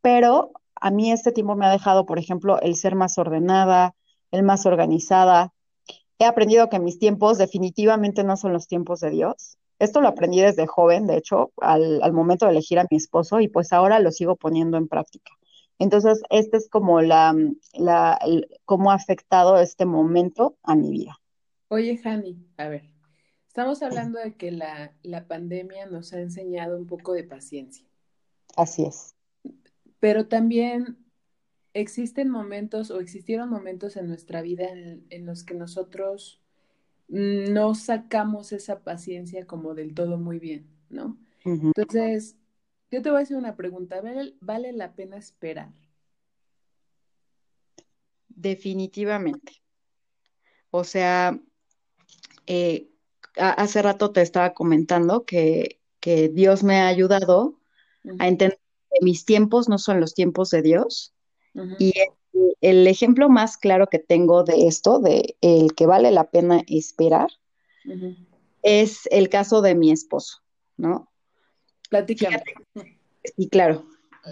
Pero 0.00 0.52
a 0.76 0.90
mí 0.90 1.10
este 1.10 1.32
tiempo 1.32 1.56
me 1.56 1.66
ha 1.66 1.70
dejado, 1.70 2.06
por 2.06 2.18
ejemplo, 2.18 2.60
el 2.60 2.76
ser 2.76 2.94
más 2.94 3.18
ordenada, 3.18 3.94
el 4.30 4.44
más 4.44 4.66
organizada. 4.66 5.52
He 6.18 6.24
aprendido 6.24 6.68
que 6.68 6.78
mis 6.78 6.98
tiempos 6.98 7.38
definitivamente 7.38 8.22
no 8.22 8.36
son 8.36 8.52
los 8.52 8.68
tiempos 8.68 9.00
de 9.00 9.10
Dios. 9.10 9.58
Esto 9.78 10.00
lo 10.00 10.08
aprendí 10.08 10.40
desde 10.40 10.66
joven, 10.66 11.06
de 11.06 11.16
hecho, 11.16 11.50
al, 11.60 12.12
momento 12.12 12.46
de 12.46 12.52
elegir 12.52 12.78
a 12.78 12.86
mi 12.90 12.96
esposo 12.96 13.40
y 13.40 13.48
pues 13.48 13.72
ahora 13.72 13.98
lo 13.98 14.10
sigo 14.10 14.36
poniendo 14.36 14.78
en 14.78 14.88
práctica. 14.88 15.32
Entonces, 15.78 16.22
este 16.30 16.56
es 16.56 16.70
como 16.70 17.02
la, 17.02 17.34
la 17.74 18.18
cómo 18.64 18.90
ha 18.90 18.94
afectado 18.94 19.58
este 19.58 19.84
momento 19.84 20.56
a 20.62 20.74
mi 20.74 20.90
vida. 20.90 21.18
Oye, 21.68 21.98
Jani, 21.98 22.38
a 22.56 22.68
ver, 22.68 22.95
estamos 23.56 23.82
hablando 23.82 24.18
de 24.18 24.34
que 24.34 24.50
la, 24.50 24.92
la 25.02 25.26
pandemia 25.26 25.86
nos 25.86 26.12
ha 26.12 26.20
enseñado 26.20 26.76
un 26.76 26.86
poco 26.86 27.14
de 27.14 27.24
paciencia. 27.24 27.86
Así 28.54 28.84
es 28.84 29.16
pero 30.00 30.28
también 30.28 30.98
existen 31.74 32.28
momentos 32.28 32.90
o 32.90 33.00
existieron 33.00 33.48
momentos 33.48 33.96
en 33.96 34.08
nuestra 34.08 34.42
vida 34.42 34.68
en, 34.70 35.26
los 35.26 35.44
que 35.44 35.54
nosotros 35.54 36.40
no 37.08 37.74
sacamos 37.74 38.52
esa 38.52 38.84
paciencia 38.84 39.46
como 39.46 39.74
del 39.74 39.94
todo 39.94 40.18
muy 40.18 40.38
bien, 40.38 40.66
¿no? 40.90 41.18
Entonces, 41.44 42.36
yo 42.90 43.02
te 43.02 43.10
voy 43.10 43.20
a 43.20 43.22
hacer 43.22 43.36
una 43.36 43.56
pregunta, 43.56 44.00
¿vale, 44.40 44.72
la 44.72 44.94
pena 44.94 45.16
esperar? 45.16 45.72
Definitivamente. 48.28 49.60
O 50.70 50.82
sea, 50.82 51.38
eh, 52.46 52.90
hace 53.36 53.82
rato 53.82 54.10
te 54.12 54.22
estaba 54.22 54.54
comentando 54.54 55.24
que, 55.24 55.80
Dios 56.32 56.62
me 56.62 56.76
ha 56.76 56.86
ayudado 56.86 57.58
a 58.20 58.28
entender 58.28 58.60
mis 59.00 59.24
tiempos 59.24 59.68
no 59.68 59.78
son 59.78 60.00
los 60.00 60.14
tiempos 60.14 60.50
de 60.50 60.62
Dios. 60.62 61.12
Y 61.78 61.92
el, 62.60 62.86
ejemplo 62.86 63.28
más 63.28 63.56
claro 63.56 63.88
que 63.88 63.98
tengo 63.98 64.44
de 64.44 64.66
esto, 64.68 65.00
de 65.00 65.36
el 65.40 65.74
que 65.74 65.86
vale 65.86 66.10
la 66.10 66.30
pena 66.30 66.62
esperar, 66.68 67.30
es 68.62 69.08
el 69.10 69.28
caso 69.28 69.62
de 69.62 69.74
mi 69.74 69.90
esposo, 69.90 70.42
¿no? 70.76 71.10
Platícame. 71.88 72.42
Y 73.36 73.48
claro, 73.48 73.86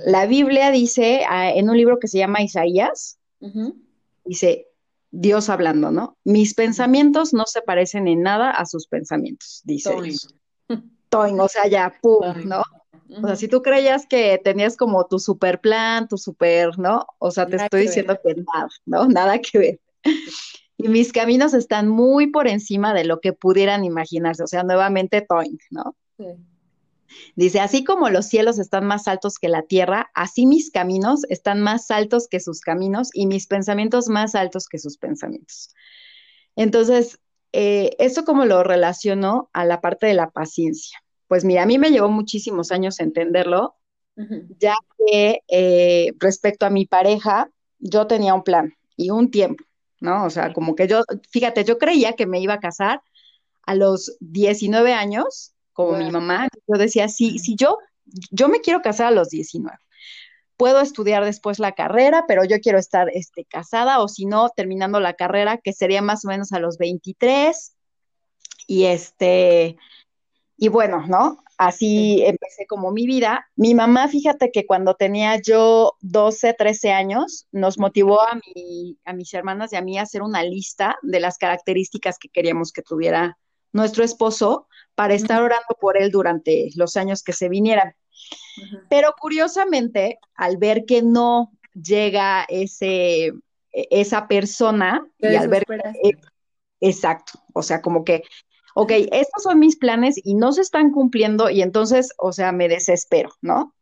la 0.06 0.26
Biblia 0.26 0.70
dice 0.70 1.22
ah, 1.28 1.50
en 1.50 1.70
un 1.70 1.76
libro 1.76 1.98
que 1.98 2.08
se 2.08 2.18
llama 2.18 2.42
Isaías, 2.42 3.18
dice 4.24 4.68
Dios 5.16 5.48
hablando, 5.48 5.92
¿no? 5.92 6.16
Mis 6.24 6.54
pensamientos 6.54 7.32
no 7.32 7.44
se 7.46 7.62
parecen 7.62 8.08
en 8.08 8.22
nada 8.22 8.50
a 8.50 8.66
sus 8.66 8.88
pensamientos, 8.88 9.62
dice. 9.64 9.90
Toing, 11.08 11.40
o 11.40 11.48
sea, 11.48 11.68
ya, 11.68 11.94
pum, 12.02 12.24
¿no? 12.44 12.62
O 13.22 13.26
sea, 13.26 13.36
si 13.36 13.46
tú 13.46 13.62
creías 13.62 14.06
que 14.06 14.40
tenías 14.42 14.76
como 14.76 15.06
tu 15.06 15.20
super 15.20 15.60
plan, 15.60 16.08
tu 16.08 16.18
super, 16.18 16.76
¿no? 16.78 17.06
O 17.18 17.30
sea, 17.30 17.46
te 17.46 17.56
estoy 17.56 17.82
diciendo 17.82 18.18
que 18.22 18.34
nada, 18.34 18.68
¿no? 18.86 19.06
Nada 19.08 19.38
que 19.38 19.58
ver. 19.58 19.80
Y 20.76 20.88
mis 20.88 21.12
caminos 21.12 21.54
están 21.54 21.88
muy 21.88 22.26
por 22.26 22.48
encima 22.48 22.92
de 22.92 23.04
lo 23.04 23.20
que 23.20 23.32
pudieran 23.32 23.84
imaginarse. 23.84 24.42
O 24.42 24.48
sea, 24.48 24.64
nuevamente 24.64 25.20
Toing, 25.22 25.56
¿no? 25.70 25.94
Sí. 26.18 26.24
Dice, 27.36 27.60
así 27.60 27.84
como 27.84 28.10
los 28.10 28.26
cielos 28.26 28.58
están 28.58 28.86
más 28.86 29.08
altos 29.08 29.38
que 29.38 29.48
la 29.48 29.62
tierra, 29.62 30.10
así 30.14 30.46
mis 30.46 30.70
caminos 30.70 31.22
están 31.28 31.60
más 31.60 31.90
altos 31.90 32.28
que 32.28 32.40
sus 32.40 32.60
caminos 32.60 33.10
y 33.12 33.26
mis 33.26 33.46
pensamientos 33.46 34.08
más 34.08 34.34
altos 34.34 34.66
que 34.68 34.78
sus 34.78 34.98
pensamientos. 34.98 35.74
Entonces, 36.56 37.18
eh, 37.52 37.96
esto 37.98 38.24
como 38.24 38.44
lo 38.44 38.62
relaciono 38.62 39.50
a 39.52 39.64
la 39.64 39.80
parte 39.80 40.06
de 40.06 40.14
la 40.14 40.30
paciencia 40.30 40.98
pues 41.28 41.44
mira, 41.44 41.62
a 41.62 41.66
mí 41.66 41.78
me 41.78 41.90
llevó 41.90 42.08
muchísimos 42.08 42.70
años 42.72 43.00
entenderlo, 43.00 43.76
ya 44.60 44.76
que 44.96 45.40
eh, 45.48 46.12
respecto 46.20 46.66
a 46.66 46.70
mi 46.70 46.86
pareja, 46.86 47.50
yo 47.78 48.06
tenía 48.06 48.34
un 48.34 48.44
plan 48.44 48.74
y 48.96 49.10
un 49.10 49.30
tiempo, 49.30 49.64
¿no? 50.00 50.24
O 50.24 50.30
sea, 50.30 50.52
como 50.52 50.76
que 50.76 50.86
yo, 50.86 51.02
fíjate, 51.30 51.64
yo 51.64 51.78
creía 51.78 52.12
que 52.12 52.26
me 52.26 52.40
iba 52.40 52.54
a 52.54 52.60
casar 52.60 53.02
a 53.62 53.74
los 53.74 54.16
19 54.20 54.92
años, 54.92 55.53
como 55.74 55.98
mi 55.98 56.10
mamá, 56.10 56.48
yo 56.66 56.78
decía, 56.78 57.08
sí, 57.08 57.38
si 57.38 57.56
yo, 57.56 57.78
yo 58.30 58.48
me 58.48 58.60
quiero 58.60 58.80
casar 58.80 59.08
a 59.08 59.10
los 59.10 59.28
19. 59.28 59.76
puedo 60.56 60.80
estudiar 60.80 61.24
después 61.24 61.58
la 61.58 61.72
carrera, 61.72 62.24
pero 62.28 62.44
yo 62.44 62.60
quiero 62.60 62.78
estar 62.78 63.10
este, 63.12 63.44
casada 63.44 64.00
o 64.00 64.08
si 64.08 64.24
no, 64.24 64.48
terminando 64.50 65.00
la 65.00 65.14
carrera, 65.14 65.58
que 65.58 65.72
sería 65.72 66.00
más 66.00 66.24
o 66.24 66.28
menos 66.28 66.52
a 66.52 66.60
los 66.60 66.78
23. 66.78 67.74
Y 68.66 68.84
este, 68.84 69.76
y 70.56 70.68
bueno, 70.68 71.04
¿no? 71.06 71.44
Así 71.58 72.22
empecé 72.24 72.66
como 72.66 72.90
mi 72.92 73.06
vida. 73.06 73.46
Mi 73.56 73.74
mamá, 73.74 74.08
fíjate 74.08 74.50
que 74.50 74.66
cuando 74.66 74.94
tenía 74.94 75.40
yo 75.40 75.94
12, 76.00 76.54
13 76.54 76.92
años, 76.92 77.46
nos 77.52 77.78
motivó 77.78 78.22
a, 78.22 78.34
mi, 78.54 78.98
a 79.04 79.12
mis 79.12 79.34
hermanas 79.34 79.72
y 79.72 79.76
a 79.76 79.82
mí 79.82 79.98
a 79.98 80.02
hacer 80.02 80.22
una 80.22 80.42
lista 80.42 80.96
de 81.02 81.20
las 81.20 81.38
características 81.38 82.18
que 82.18 82.28
queríamos 82.28 82.72
que 82.72 82.82
tuviera 82.82 83.38
nuestro 83.74 84.04
esposo 84.04 84.66
para 84.94 85.12
estar 85.12 85.42
orando 85.42 85.76
por 85.78 86.00
él 86.00 86.10
durante 86.10 86.70
los 86.76 86.96
años 86.96 87.22
que 87.22 87.34
se 87.34 87.50
vinieran. 87.50 87.94
Pero 88.88 89.14
curiosamente, 89.20 90.18
al 90.34 90.56
ver 90.56 90.86
que 90.86 91.02
no 91.02 91.52
llega 91.74 92.46
ese, 92.48 93.26
e, 93.26 93.34
esa 93.90 94.26
persona 94.28 95.06
y 95.18 95.34
al 95.34 95.48
ver... 95.48 95.64
exacto, 96.80 97.40
o 97.52 97.62
sea, 97.62 97.82
como 97.82 98.04
que 98.04 98.22
ok, 98.74 98.90
estos 99.12 99.42
son 99.44 99.58
mis 99.58 99.76
planes 99.76 100.16
y 100.22 100.34
no 100.34 100.52
se 100.52 100.60
están 100.60 100.90
cumpliendo 100.90 101.48
y 101.48 101.62
entonces, 101.62 102.10
o 102.18 102.32
sea, 102.32 102.52
me 102.52 102.68
desespero, 102.68 103.30
¿no? 103.40 103.74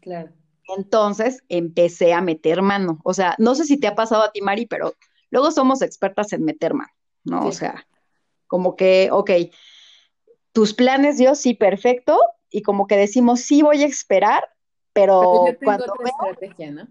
claro. 0.00 0.30
Entonces 0.76 1.42
empecé 1.48 2.12
a 2.12 2.22
meter 2.22 2.62
mano. 2.62 3.00
O 3.04 3.14
sea, 3.14 3.34
no 3.38 3.54
sé 3.54 3.64
si 3.64 3.78
te 3.78 3.88
ha 3.88 3.94
pasado 3.94 4.22
a 4.22 4.32
ti, 4.32 4.40
Mari, 4.40 4.66
pero 4.66 4.94
luego 5.30 5.50
somos 5.50 5.82
expertas 5.82 6.32
en 6.32 6.44
meter 6.44 6.72
mano, 6.72 6.92
¿no? 7.24 7.46
O 7.46 7.52
sea, 7.52 7.86
como 8.52 8.76
que, 8.76 9.08
ok, 9.10 9.30
tus 10.52 10.74
planes, 10.74 11.16
Dios, 11.16 11.38
sí, 11.38 11.54
perfecto, 11.54 12.20
y 12.50 12.60
como 12.60 12.86
que 12.86 12.98
decimos, 12.98 13.40
sí, 13.40 13.62
voy 13.62 13.82
a 13.82 13.86
esperar, 13.86 14.44
pero, 14.92 15.46
cuando 15.64 15.86
estrategia, 16.04 16.70
¿no? 16.70 16.86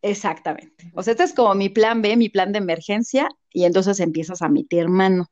Exactamente. 0.00 0.90
O 0.94 1.02
sea, 1.02 1.10
este 1.10 1.24
es 1.24 1.34
como 1.34 1.54
mi 1.54 1.68
plan 1.68 2.00
B, 2.00 2.16
mi 2.16 2.30
plan 2.30 2.52
de 2.52 2.58
emergencia, 2.60 3.28
y 3.52 3.64
entonces 3.64 4.00
empiezas 4.00 4.40
a 4.40 4.48
meter 4.48 4.88
mano. 4.88 5.26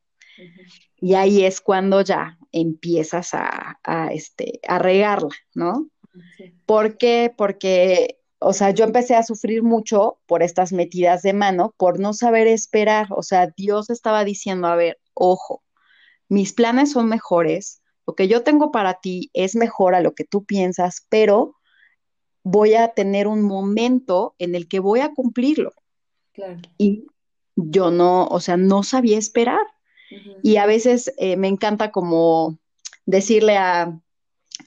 Y 0.97 1.15
ahí 1.15 1.47
es 1.47 1.63
cuando 1.63 2.03
ya 2.03 2.37
empiezas 2.53 3.31
a, 3.33 3.79
este, 4.13 4.61
a 4.69 4.79
regarla, 4.79 5.35
¿no? 5.55 5.89
¿Por 6.67 6.99
qué? 6.99 7.33
Porque, 7.35 8.19
o 8.41 8.53
sea, 8.53 8.73
yo 8.73 8.85
empecé 8.85 9.15
a 9.15 9.23
sufrir 9.23 9.63
mucho 9.63 10.19
por 10.27 10.43
estas 10.43 10.75
metidas 10.75 11.23
de 11.23 11.33
mano, 11.33 11.73
por 11.79 11.99
no 11.99 12.13
saber 12.13 12.47
esperar. 12.47 13.07
O 13.17 13.23
sea, 13.23 13.55
Dios 13.57 13.89
estaba 13.89 14.23
diciendo, 14.23 14.67
a 14.69 14.77
ver, 14.77 14.99
ojo, 15.17 15.65
mis 16.29 16.53
planes 16.53 16.93
son 16.93 17.09
mejores, 17.09 17.83
lo 18.07 18.15
que 18.15 18.29
yo 18.29 18.43
tengo 18.43 18.71
para 18.71 19.01
ti 19.01 19.31
es 19.33 19.57
mejor 19.57 19.95
a 19.95 20.01
lo 20.01 20.15
que 20.15 20.25
tú 20.25 20.45
piensas, 20.45 21.07
pero 21.09 21.57
voy 22.45 22.75
a 22.75 22.89
tener 22.89 23.27
un 23.27 23.43
momento 23.43 24.37
en 24.39 24.55
el 24.55 24.69
que 24.69 24.79
voy 24.79 25.01
a 25.01 25.13
cumplirlo. 25.13 25.73
Claro. 26.33 26.61
Y 26.79 27.07
yo 27.57 27.91
no, 27.91 28.27
o 28.27 28.39
sea, 28.39 28.57
no 28.57 28.85
sabía 28.85 29.19
esperar. 29.19 29.67
Y 30.45 30.57
a 30.59 30.67
veces 30.67 31.13
eh, 31.19 31.37
me 31.37 31.49
encanta 31.49 31.91
como 31.91 32.61
decirle 33.07 33.57
a, 33.57 33.99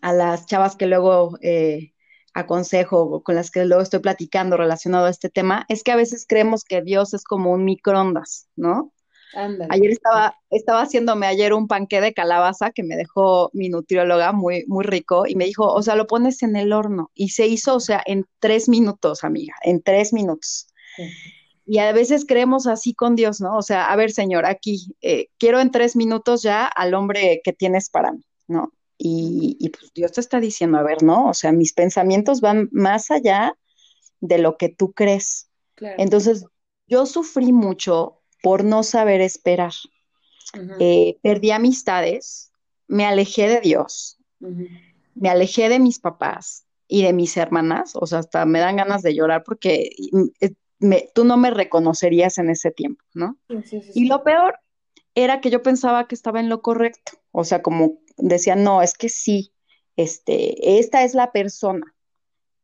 las 0.01 0.45
chavas 0.45 0.75
que 0.75 0.85
luego 0.85 1.37
eh, 1.41 1.93
aconsejo, 2.33 3.23
con 3.23 3.35
las 3.35 3.49
que 3.49 3.63
luego 3.65 3.81
estoy 3.81 4.01
platicando 4.01 4.57
relacionado 4.57 5.05
a 5.05 5.09
este 5.09 5.29
tema, 5.29 5.65
es 5.69 5.83
que 5.83 5.91
a 5.91 5.95
veces 5.95 6.25
creemos 6.27 6.65
que 6.65 6.81
Dios 6.81 7.13
es 7.13 7.23
como 7.23 7.51
un 7.51 7.63
microondas, 7.63 8.49
¿no? 8.57 8.91
Ayer 9.33 9.91
estaba, 9.91 10.35
estaba 10.49 10.81
haciéndome 10.81 11.27
ayer 11.27 11.53
un 11.53 11.67
panque 11.67 12.01
de 12.01 12.13
calabaza 12.13 12.71
que 12.71 12.83
me 12.83 12.95
dejó 12.95 13.51
mi 13.53 13.69
nutrióloga 13.69 14.31
muy, 14.31 14.65
muy 14.67 14.83
rico 14.83 15.27
y 15.27 15.35
me 15.35 15.45
dijo, 15.45 15.71
o 15.71 15.81
sea, 15.83 15.95
lo 15.95 16.07
pones 16.07 16.41
en 16.41 16.55
el 16.55 16.73
horno 16.73 17.11
y 17.13 17.29
se 17.29 17.45
hizo, 17.47 17.75
o 17.75 17.79
sea, 17.79 18.01
en 18.05 18.25
tres 18.39 18.67
minutos, 18.67 19.23
amiga, 19.23 19.53
en 19.63 19.81
tres 19.83 20.13
minutos. 20.13 20.67
Y 21.65 21.77
a 21.77 21.91
veces 21.91 22.25
creemos 22.27 22.65
así 22.65 22.95
con 22.95 23.15
Dios, 23.15 23.41
¿no? 23.41 23.55
O 23.55 23.61
sea, 23.61 23.91
a 23.91 23.95
ver, 23.95 24.11
Señor, 24.11 24.45
aquí 24.45 24.95
eh, 25.01 25.27
quiero 25.37 25.59
en 25.59 25.69
tres 25.69 25.95
minutos 25.95 26.41
ya 26.41 26.65
al 26.65 26.95
hombre 26.95 27.41
que 27.43 27.53
tienes 27.53 27.91
para 27.91 28.11
mí, 28.11 28.25
¿no? 28.47 28.73
Y, 29.01 29.69
pues 29.69 29.93
Dios 29.93 30.11
te 30.11 30.19
está 30.19 30.41
diciendo, 30.41 30.77
a 30.77 30.83
ver, 30.83 31.03
¿no? 31.03 31.29
O 31.29 31.33
sea, 31.33 31.53
mis 31.53 31.71
pensamientos 31.71 32.41
van 32.41 32.67
más 32.73 33.11
allá 33.11 33.55
de 34.19 34.39
lo 34.39 34.57
que 34.57 34.67
tú 34.67 34.91
crees. 34.91 35.49
Entonces, 35.79 36.45
yo 36.85 37.05
sufrí 37.05 37.53
mucho 37.53 38.18
por 38.41 38.63
no 38.63 38.83
saber 38.83 39.21
esperar. 39.21 39.73
Eh, 40.79 41.17
perdí 41.21 41.51
amistades, 41.51 42.51
me 42.87 43.05
alejé 43.05 43.47
de 43.47 43.61
Dios, 43.61 44.17
me 45.13 45.29
alejé 45.29 45.69
de 45.69 45.79
mis 45.79 45.99
papás 45.99 46.65
y 46.87 47.03
de 47.03 47.13
mis 47.13 47.37
hermanas, 47.37 47.95
o 47.95 48.07
sea, 48.07 48.19
hasta 48.19 48.45
me 48.45 48.59
dan 48.59 48.77
ganas 48.77 49.03
de 49.03 49.13
llorar 49.13 49.43
porque 49.43 49.91
eh, 50.41 51.09
tú 51.13 51.23
no 51.23 51.37
me 51.37 51.51
reconocerías 51.51 52.39
en 52.39 52.49
ese 52.49 52.71
tiempo, 52.71 53.03
¿no? 53.13 53.37
y 53.93 54.07
lo 54.07 54.23
peor 54.23 54.57
era 55.13 55.39
que 55.39 55.51
yo 55.51 55.61
pensaba 55.61 56.07
que 56.07 56.15
estaba 56.15 56.39
en 56.39 56.49
lo 56.49 56.63
correcto, 56.63 57.11
o 57.31 57.43
sea, 57.43 57.61
como 57.61 57.99
decía, 58.17 58.55
no, 58.55 58.81
es 58.81 58.95
que 58.95 59.09
sí, 59.09 59.53
este, 59.95 60.79
esta 60.79 61.03
es 61.03 61.13
la 61.13 61.31
persona. 61.31 61.95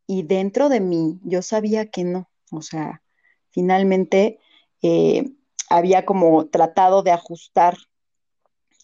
Y 0.08 0.24
dentro 0.24 0.70
de 0.70 0.80
mí 0.80 1.20
yo 1.24 1.42
sabía 1.42 1.90
que 1.90 2.04
no, 2.04 2.30
o 2.52 2.62
sea, 2.62 3.02
finalmente 3.50 4.40
eh, 4.82 5.32
había 5.76 6.06
como 6.06 6.48
tratado 6.48 7.04
de 7.04 7.12
ajustar 7.12 7.78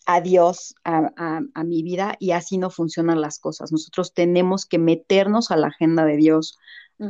a 0.05 0.19
Dios 0.19 0.75
a, 0.83 1.63
mi 1.63 1.83
vida 1.83 2.15
y 2.19 2.31
así 2.31 2.57
no 2.57 2.69
funcionan 2.69 3.21
las 3.21 3.39
cosas. 3.39 3.71
Nosotros 3.71 4.13
tenemos 4.13 4.65
que 4.65 4.77
meternos 4.77 5.51
a 5.51 5.57
la 5.57 5.67
agenda 5.67 6.05
de 6.05 6.17
Dios, 6.17 6.57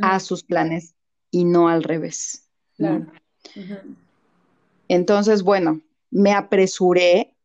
a 0.02 0.20
sus 0.20 0.44
planes 0.44 0.94
y 1.32 1.46
no 1.46 1.68
al 1.68 1.84
revés. 1.84 2.48
Entonces, 4.88 5.42
bueno, 5.42 5.82
me 6.12 6.34
apresuré 6.34 7.36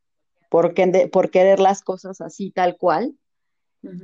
por, 0.51 0.75
por, 1.11 1.31
querer 1.31 1.59
las 1.59 1.83
cosas 1.83 2.21
así 2.21 2.51
tal 2.51 2.77
cual. 2.77 3.17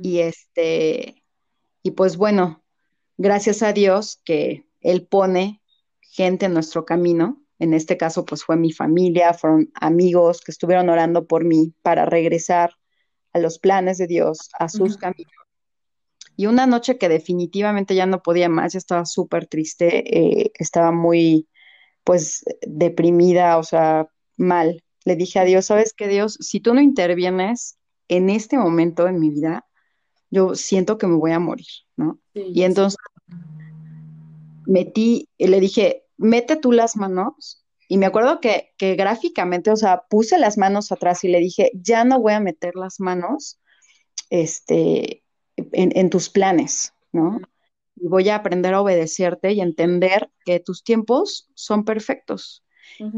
Y 0.01 0.19
este, 0.19 1.23
y 1.83 1.91
pues 1.91 2.17
bueno, 2.17 2.63
gracias 3.17 3.61
a 3.61 3.73
Dios 3.73 4.21
que 4.23 4.65
Él 4.81 5.05
pone 5.05 5.61
gente 6.01 6.45
en 6.47 6.53
nuestro 6.53 6.85
camino. 6.85 7.42
En 7.63 7.73
este 7.73 7.95
caso, 7.95 8.25
pues 8.25 8.43
fue 8.43 8.57
mi 8.57 8.73
familia, 8.73 9.33
fueron 9.33 9.71
amigos 9.75 10.41
que 10.41 10.51
estuvieron 10.51 10.89
orando 10.89 11.27
por 11.27 11.45
mí 11.45 11.73
para 11.81 12.05
regresar 12.05 12.73
a 13.31 13.39
los 13.39 13.57
planes 13.57 13.97
de 13.97 14.05
Dios, 14.05 14.49
a 14.59 14.67
sus 14.67 14.97
caminos. 14.97 15.31
Y 16.35 16.47
una 16.47 16.65
noche 16.65 16.97
que 16.97 17.07
definitivamente 17.07 17.95
ya 17.95 18.05
no 18.05 18.21
podía 18.21 18.49
más, 18.49 18.73
ya 18.73 18.79
estaba 18.79 19.05
súper 19.05 19.47
triste, 19.47 20.17
eh, 20.19 20.51
estaba 20.59 20.91
muy, 20.91 21.47
pues, 22.03 22.43
deprimida, 22.67 23.57
o 23.57 23.63
sea, 23.63 24.09
mal. 24.35 24.83
Le 25.05 25.15
dije 25.15 25.39
a 25.39 25.45
Dios, 25.45 25.67
¿sabes 25.67 25.93
qué, 25.93 26.09
Dios? 26.09 26.37
Si 26.41 26.59
tú 26.59 26.73
no 26.73 26.81
intervienes 26.81 27.77
en 28.09 28.29
este 28.29 28.57
momento 28.57 29.07
en 29.07 29.21
mi 29.21 29.29
vida, 29.29 29.65
yo 30.29 30.55
siento 30.55 30.97
que 30.97 31.07
me 31.07 31.15
voy 31.15 31.31
a 31.31 31.39
morir, 31.39 31.67
¿no? 31.95 32.19
y 32.33 32.63
entonces 32.63 32.97
metí, 34.65 35.29
le 35.37 35.61
dije, 35.61 36.02
mete 36.17 36.55
tú 36.55 36.71
las 36.71 36.95
manos. 36.95 37.65
Y 37.87 37.97
me 37.97 38.05
acuerdo 38.05 38.39
que, 38.39 38.73
que 38.77 38.95
gráficamente, 38.95 39.69
o 39.69 39.75
sea, 39.75 40.03
puse 40.09 40.39
las 40.39 40.57
manos 40.57 40.91
atrás 40.91 41.23
y 41.23 41.27
le 41.27 41.39
dije, 41.39 41.71
ya 41.73 42.05
no 42.05 42.19
voy 42.19 42.33
a 42.33 42.39
meter 42.39 42.75
las 42.75 42.99
manos, 42.99 43.59
este, 44.29 45.23
en, 45.55 46.09
tus 46.09 46.29
planes, 46.29 46.93
¿no? 47.11 47.39
Y 47.95 48.07
voy 48.07 48.29
a 48.29 48.35
aprender 48.35 48.73
a 48.73 48.81
obedecerte 48.81 49.51
y 49.51 49.61
entender 49.61 50.31
que 50.45 50.59
tus 50.59 50.83
tiempos 50.83 51.49
son 51.53 51.85
perfectos. 51.85 52.63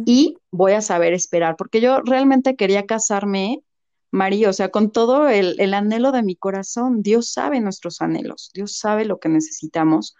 Y 0.05 0.37
voy 0.51 0.73
a 0.73 0.81
saber 0.81 1.13
esperar, 1.13 1.55
porque 1.57 1.81
yo 1.81 2.01
realmente 2.01 2.55
quería 2.55 2.85
casarme, 2.85 3.61
María, 4.11 4.49
o 4.49 4.53
sea, 4.53 4.69
con 4.69 4.91
todo 4.91 5.27
el, 5.27 5.59
el 5.59 5.73
anhelo 5.73 6.11
de 6.11 6.23
mi 6.23 6.35
corazón. 6.35 7.01
Dios 7.01 7.31
sabe 7.31 7.59
nuestros 7.59 8.01
anhelos, 8.01 8.51
Dios 8.53 8.77
sabe 8.77 9.05
lo 9.05 9.19
que 9.19 9.27
necesitamos, 9.27 10.15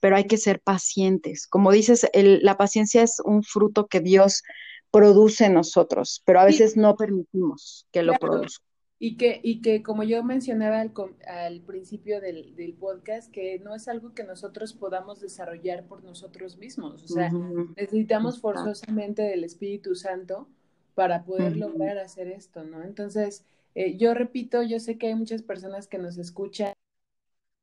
pero 0.00 0.16
hay 0.16 0.24
que 0.24 0.38
ser 0.38 0.60
pacientes. 0.60 1.46
Como 1.46 1.70
dices, 1.70 2.08
la 2.14 2.56
paciencia 2.56 3.02
es 3.02 3.20
un 3.24 3.42
fruto 3.42 3.86
que 3.86 4.00
Dios 4.00 4.42
produce 4.90 5.46
en 5.46 5.54
nosotros, 5.54 6.22
pero 6.24 6.40
a 6.40 6.44
veces 6.44 6.76
no 6.76 6.96
permitimos 6.96 7.86
que 7.92 8.02
lo 8.02 8.14
produzca. 8.14 8.64
Y 9.02 9.16
que, 9.16 9.40
y 9.42 9.62
que 9.62 9.82
como 9.82 10.02
yo 10.02 10.22
mencionaba 10.22 10.80
al, 10.80 10.92
al 11.26 11.62
principio 11.62 12.20
del, 12.20 12.54
del, 12.54 12.74
podcast, 12.74 13.32
que 13.32 13.58
no 13.58 13.74
es 13.74 13.88
algo 13.88 14.12
que 14.12 14.24
nosotros 14.24 14.74
podamos 14.74 15.20
desarrollar 15.20 15.86
por 15.86 16.04
nosotros 16.04 16.58
mismos. 16.58 17.04
O 17.04 17.08
sea, 17.08 17.32
necesitamos 17.78 18.42
forzosamente 18.42 19.22
del 19.22 19.44
Espíritu 19.44 19.94
Santo 19.94 20.48
para 20.94 21.24
poder 21.24 21.56
lograr 21.56 21.96
hacer 21.96 22.28
esto, 22.28 22.62
¿no? 22.62 22.82
Entonces, 22.82 23.46
eh, 23.74 23.96
yo 23.96 24.12
repito, 24.12 24.62
yo 24.62 24.78
sé 24.80 24.98
que 24.98 25.06
hay 25.06 25.14
muchas 25.14 25.40
personas 25.40 25.86
que 25.86 25.96
nos 25.96 26.18
escuchan. 26.18 26.74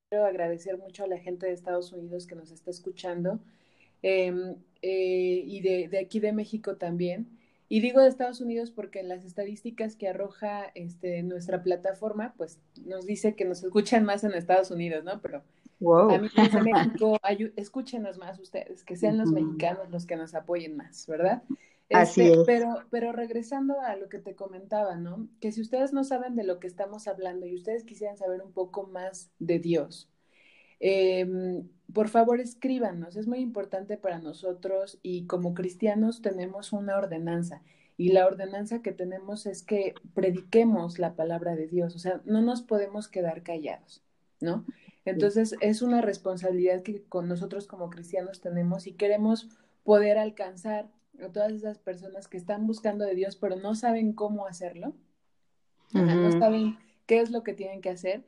Quiero 0.10 0.26
agradecer 0.26 0.78
mucho 0.78 1.04
a 1.04 1.08
la 1.08 1.18
gente 1.18 1.48
de 1.48 1.52
Estados 1.52 1.92
Unidos 1.92 2.28
que 2.28 2.36
nos 2.36 2.52
está 2.52 2.72
escuchando 2.72 3.40
em, 4.02 4.56
eh, 4.82 5.44
y 5.46 5.60
de, 5.60 5.90
de 5.90 6.00
aquí 6.00 6.22
de 6.22 6.32
México 6.32 6.78
también. 6.78 7.38
Y 7.68 7.82
digo 7.82 8.02
de 8.02 8.08
Estados 8.08 8.40
Unidos 8.40 8.72
porque 8.72 9.04
las 9.04 9.26
estadísticas 9.26 9.98
que 9.98 10.08
arroja 10.08 10.72
este, 10.76 11.24
nuestra 11.24 11.62
plataforma, 11.62 12.34
pues 12.38 12.60
nos 12.86 13.06
dice 13.06 13.36
que 13.36 13.44
nos 13.44 13.62
escuchan 13.64 14.06
más 14.06 14.24
en 14.24 14.34
Estados 14.34 14.72
Unidos, 14.72 15.04
¿no? 15.04 15.22
Pero 15.22 15.44
Amigos 16.10 16.52
de 16.54 16.62
México, 16.62 17.20
escúchenos 17.56 18.18
más 18.18 18.40
ustedes, 18.40 18.84
que 18.84 18.96
sean 18.96 19.18
los 19.18 19.32
mexicanos 19.32 19.90
los 19.92 20.06
que 20.06 20.16
nos 20.16 20.34
apoyen 20.34 20.78
más, 20.78 21.06
¿verdad? 21.08 21.44
Así 21.90 22.22
este, 22.22 22.34
es. 22.34 22.46
Pero, 22.46 22.84
pero 22.90 23.12
regresando 23.12 23.80
a 23.82 23.96
lo 23.96 24.10
que 24.10 24.20
te 24.20 24.36
comentaba, 24.36 24.96
¿no? 24.96 25.30
Que 25.40 25.52
si 25.52 25.62
ustedes 25.62 25.94
no 25.94 26.04
saben 26.04 26.36
de 26.36 26.44
lo 26.44 26.60
que 26.60 26.68
estamos 26.68 27.08
hablando 27.08 27.46
y 27.46 27.56
ustedes 27.56 27.84
quisieran 27.84 28.18
saber 28.18 28.42
un 28.42 28.52
poco 28.52 28.88
más 28.88 29.32
de 29.40 29.60
Dios, 29.60 30.10
em, 30.80 31.70
por 31.94 32.10
favor 32.10 32.42
escríbanos, 32.42 33.16
es 33.16 33.28
muy 33.28 33.40
importante 33.40 33.98
para 33.98 34.20
nosotros 34.20 35.00
y 35.02 35.26
como 35.26 35.54
cristianos 35.54 36.22
tenemos 36.22 36.74
una 36.74 36.98
ordenanza 36.98 37.64
y 37.96 38.12
la 38.12 38.28
ordenanza 38.28 38.82
que 38.82 38.92
tenemos 38.92 39.46
es 39.46 39.64
que 39.64 39.96
prediquemos 40.14 41.00
la 41.00 41.16
palabra 41.16 41.56
de 41.56 41.68
Dios, 41.68 41.96
o 41.96 42.00
sea, 42.00 42.22
no 42.26 42.42
nos 42.42 42.62
podemos 42.62 43.08
quedar 43.08 43.42
callados, 43.44 44.04
¿no? 44.40 44.66
Entonces 45.04 45.56
es 45.62 45.82
una 45.82 46.02
responsabilidad 46.02 46.84
que 46.84 47.02
con 47.04 47.30
nosotros 47.30 47.66
como 47.66 47.90
cristianos 47.90 48.42
tenemos 48.42 48.86
y 48.88 48.94
queremos 48.94 49.48
poder 49.84 50.18
alcanzar 50.18 50.90
a 51.24 51.30
todas 51.30 51.52
esas 51.52 51.80
personas 51.80 52.28
que 52.28 52.38
están 52.38 52.68
buscando 52.68 53.06
de 53.06 53.16
Dios 53.16 53.36
pero 53.36 53.56
no 53.56 53.76
saben 53.76 54.14
cómo 54.14 54.46
hacerlo, 54.46 54.94
no 55.94 56.32
saben 56.40 56.78
qué 57.06 57.22
es 57.22 57.32
lo 57.32 57.44
que 57.44 57.54
tienen 57.54 57.82
que 57.82 57.90
hacer, 57.90 58.26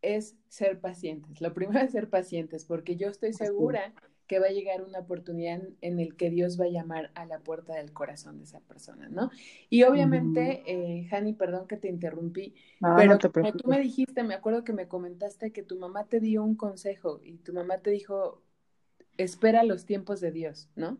es 0.00 0.36
ser 0.48 0.80
pacientes. 0.80 1.40
Lo 1.40 1.54
primero 1.54 1.80
es 1.80 1.92
ser 1.92 2.08
pacientes 2.08 2.64
porque 2.64 2.96
yo 2.96 3.08
estoy 3.08 3.32
segura 3.32 3.92
que 4.26 4.38
va 4.38 4.46
a 4.46 4.50
llegar 4.50 4.82
una 4.82 5.00
oportunidad 5.00 5.60
en, 5.80 6.00
el 6.00 6.16
que 6.16 6.30
Dios 6.30 6.58
va 6.58 6.64
a 6.64 6.68
llamar 6.68 7.10
a 7.14 7.26
la 7.26 7.40
puerta 7.40 7.74
del 7.74 7.92
corazón 7.92 8.38
de 8.38 8.44
esa 8.44 8.60
persona, 8.60 9.08
¿no? 9.08 9.30
Y 9.68 9.82
obviamente, 9.82 10.62
eh, 10.66 11.06
Hani, 11.10 11.34
perdón 11.34 11.66
que 11.66 11.76
te 11.76 11.88
interrumpí, 11.88 12.54
pero 12.96 13.18
como 13.18 13.52
tú 13.52 13.68
me 13.68 13.78
dijiste, 13.78 14.22
me 14.22 14.34
acuerdo 14.34 14.64
que 14.64 14.72
me 14.72 14.88
comentaste 14.88 15.52
que 15.52 15.62
tu 15.62 15.78
mamá 15.78 16.04
te 16.04 16.18
dio 16.18 16.42
un 16.44 16.54
consejo 16.54 17.20
y 17.22 17.38
tu 17.38 17.52
mamá 17.52 17.78
te 17.78 17.90
dijo, 17.90 18.40
espera 19.18 19.64
los 19.64 19.84
tiempos 19.84 20.20
de 20.20 20.30
Dios, 20.30 20.70
¿no? 20.76 20.98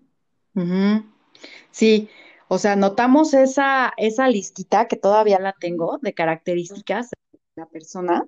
Sí, 1.71 2.09
o 2.49 2.59
sea, 2.59 2.77
notamos 2.77 3.35
esa, 3.35 3.93
esa 3.97 4.29
listita 4.29 4.89
que 4.89 4.97
todavía 4.97 5.39
la 5.39 5.55
tengo 5.59 5.99
de 6.03 6.13
características 6.15 7.11
de 7.33 7.39
la 7.57 7.67
persona 7.67 8.27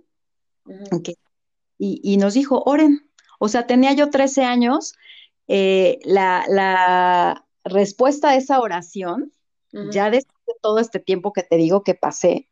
y, 1.79 2.01
y 2.03 2.17
nos 2.17 2.35
dijo, 2.35 2.63
oren, 2.65 3.11
o 3.39 3.49
sea, 3.49 3.67
tenía 3.67 3.93
yo 3.93 4.11
13 4.11 4.45
años, 4.45 4.95
eh, 5.49 5.99
la, 6.05 7.45
respuesta 7.65 8.31
a 8.31 8.37
esa 8.37 8.61
oración, 8.61 9.33
ya 9.91 10.09
después 10.11 10.39
de 10.47 10.55
todo 10.61 10.79
este 10.79 11.01
tiempo 11.01 11.33
que 11.33 11.43
te 11.43 11.57
digo 11.57 11.83
que 11.83 11.95
pasé, 11.95 12.49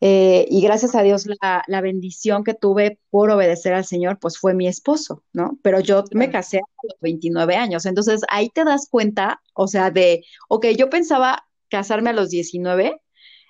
eh, 0.00 0.46
y 0.48 0.60
gracias 0.60 0.94
a 0.94 1.02
Dios 1.02 1.26
la, 1.26 1.80
bendición 1.80 2.44
que 2.44 2.54
tuve 2.54 3.00
por 3.10 3.30
obedecer 3.30 3.74
al 3.74 3.84
Señor, 3.84 4.18
pues 4.20 4.38
fue 4.38 4.54
mi 4.54 4.68
esposo, 4.68 5.24
¿no? 5.32 5.58
Pero 5.62 5.80
yo 5.80 6.04
me 6.12 6.30
casé 6.30 6.58
a 6.58 6.82
los 6.84 7.00
29 7.00 7.56
años, 7.56 7.84
entonces 7.84 8.20
ahí 8.28 8.48
te 8.48 8.64
das 8.64 8.88
cuenta, 8.88 9.42
o 9.54 9.66
sea, 9.66 9.90
de, 9.90 10.24
ok, 10.48 10.66
yo 10.76 10.88
pensaba 10.88 11.46
casarme 11.68 12.10
a 12.10 12.12
los 12.12 12.30
19, 12.30 13.00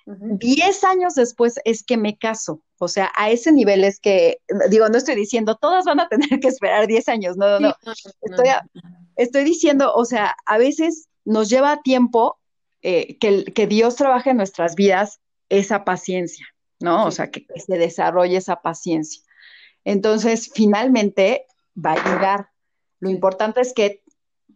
10 0.07 0.83
años 0.85 1.13
después 1.13 1.59
es 1.65 1.83
que 1.83 1.97
me 1.97 2.17
caso, 2.17 2.63
o 2.79 2.87
sea, 2.87 3.11
a 3.15 3.29
ese 3.29 3.51
nivel 3.51 3.83
es 3.83 3.99
que, 3.99 4.39
digo, 4.71 4.89
no 4.89 4.97
estoy 4.97 5.13
diciendo, 5.13 5.55
todas 5.55 5.85
van 5.85 5.99
a 5.99 6.07
tener 6.07 6.39
que 6.39 6.47
esperar 6.47 6.87
10 6.87 7.09
años, 7.09 7.37
no, 7.37 7.47
no, 7.47 7.59
no. 7.59 7.75
Estoy, 8.21 8.47
estoy 9.17 9.43
diciendo, 9.43 9.93
o 9.93 10.03
sea, 10.05 10.35
a 10.47 10.57
veces 10.57 11.09
nos 11.25 11.47
lleva 11.47 11.83
tiempo 11.83 12.39
eh, 12.81 13.19
que, 13.19 13.43
que, 13.43 13.67
Dios 13.67 13.97
trabaje 13.97 14.31
en 14.31 14.37
nuestras 14.37 14.73
vidas 14.73 15.19
esa 15.49 15.83
paciencia, 15.83 16.47
¿no? 16.79 17.05
O 17.05 17.11
sea, 17.11 17.29
que, 17.29 17.45
se 17.55 17.77
desarrolle 17.77 18.37
esa 18.37 18.61
paciencia. 18.61 19.23
Entonces, 19.83 20.51
finalmente 20.53 21.45
va 21.75 21.93
a 21.93 22.03
llegar. 22.03 22.49
Lo 22.99 23.09
importante 23.09 23.61
es 23.61 23.73
que 23.73 24.03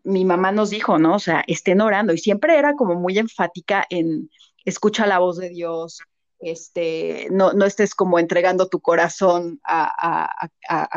mi 0.04 0.26
mamá 0.26 0.52
nos 0.52 0.70
dijo, 0.70 1.00
¿no? 1.00 1.16
O 1.16 1.20
sea, 1.20 1.44
estén 1.48 1.82
orando 1.82 2.14
y 2.14 2.18
siempre 2.18 2.58
era 2.58 2.76
como 2.76 2.96
muy 2.96 3.18
enfática 3.18 3.86
en 3.90 4.30
escucha 4.66 5.06
la 5.06 5.20
voz 5.20 5.38
de 5.38 5.50
Dios, 5.50 6.00
este, 6.40 7.28
no, 7.32 7.54
no 7.54 7.66
estés 7.66 7.96
como 7.96 8.20
entregando 8.20 8.68
tu 8.68 8.80
corazón 8.82 9.60
a, 9.64 10.30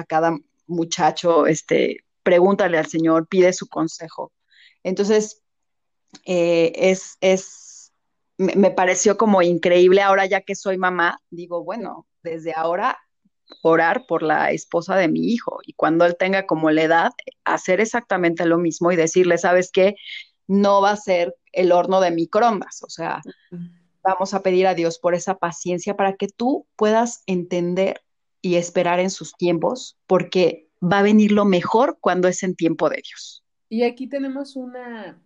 cada 0.09 0.37
muchacho, 0.66 1.46
este, 1.46 2.04
pregúntale 2.22 2.78
al 2.78 2.87
Señor, 2.87 3.28
pide 3.28 3.52
su 3.52 3.68
consejo. 3.68 4.32
Entonces, 4.82 5.42
eh, 6.24 6.72
es, 6.74 7.16
es, 7.20 7.65
me, 8.38 8.70
pareció 8.70 9.16
como 9.16 9.42
increíble 9.42 10.03
ahora 10.03 10.27
ya 10.27 10.42
que 10.42 10.55
soy 10.55 10.79
mamá, 10.79 11.20
digo, 11.31 11.64
bueno, 11.64 12.07
desde 12.22 12.53
ahora 12.55 12.99
orar 13.62 14.07
por 14.07 14.22
la 14.22 14.51
esposa 14.51 14.96
de 14.96 15.09
mi 15.09 15.33
hijo 15.33 15.61
y 15.64 15.72
cuando 15.72 16.05
él 16.05 16.16
tenga 16.18 16.46
como 16.46 16.70
la 16.70 16.83
edad, 16.83 17.12
hacer 17.44 17.81
exactamente 17.81 18.44
lo 18.44 18.59
mismo 18.59 18.92
y 18.92 18.96
decirle, 18.96 19.38
¿sabes 19.38 19.70
qué? 19.72 19.96
No 20.46 20.81
va 20.81 20.90
a 20.90 20.96
ser 20.96 21.35
el 21.53 21.72
horno 21.72 22.01
de 22.01 22.11
microondas, 22.11 22.83
o 22.83 22.88
sea, 22.88 23.22
vamos 24.03 24.35
a 24.35 24.42
pedir 24.42 24.66
a 24.66 24.75
Dios 24.75 24.99
por 24.99 25.14
esa 25.14 25.38
paciencia 25.38 25.96
para 25.96 26.16
que 26.16 26.29
tú 26.29 26.66
puedas 26.77 27.22
entender 27.27 28.03
y 28.42 28.57
esperar 28.57 29.01
en 29.01 29.11
sus 29.11 29.35
tiempos, 29.35 29.96
porque 30.07 30.68
va 30.83 31.01
a 31.01 31.03
venir 31.03 31.33
lo 31.33 31.44
mejor 31.44 31.99
cuando 32.01 32.29
es 32.29 32.42
en 32.42 32.55
tiempo 32.55 32.88
de 32.88 33.03
Dios. 33.03 33.44
Y 33.68 33.83
aquí 33.83 34.07
tenemos 34.07 34.55
una, 34.55 35.20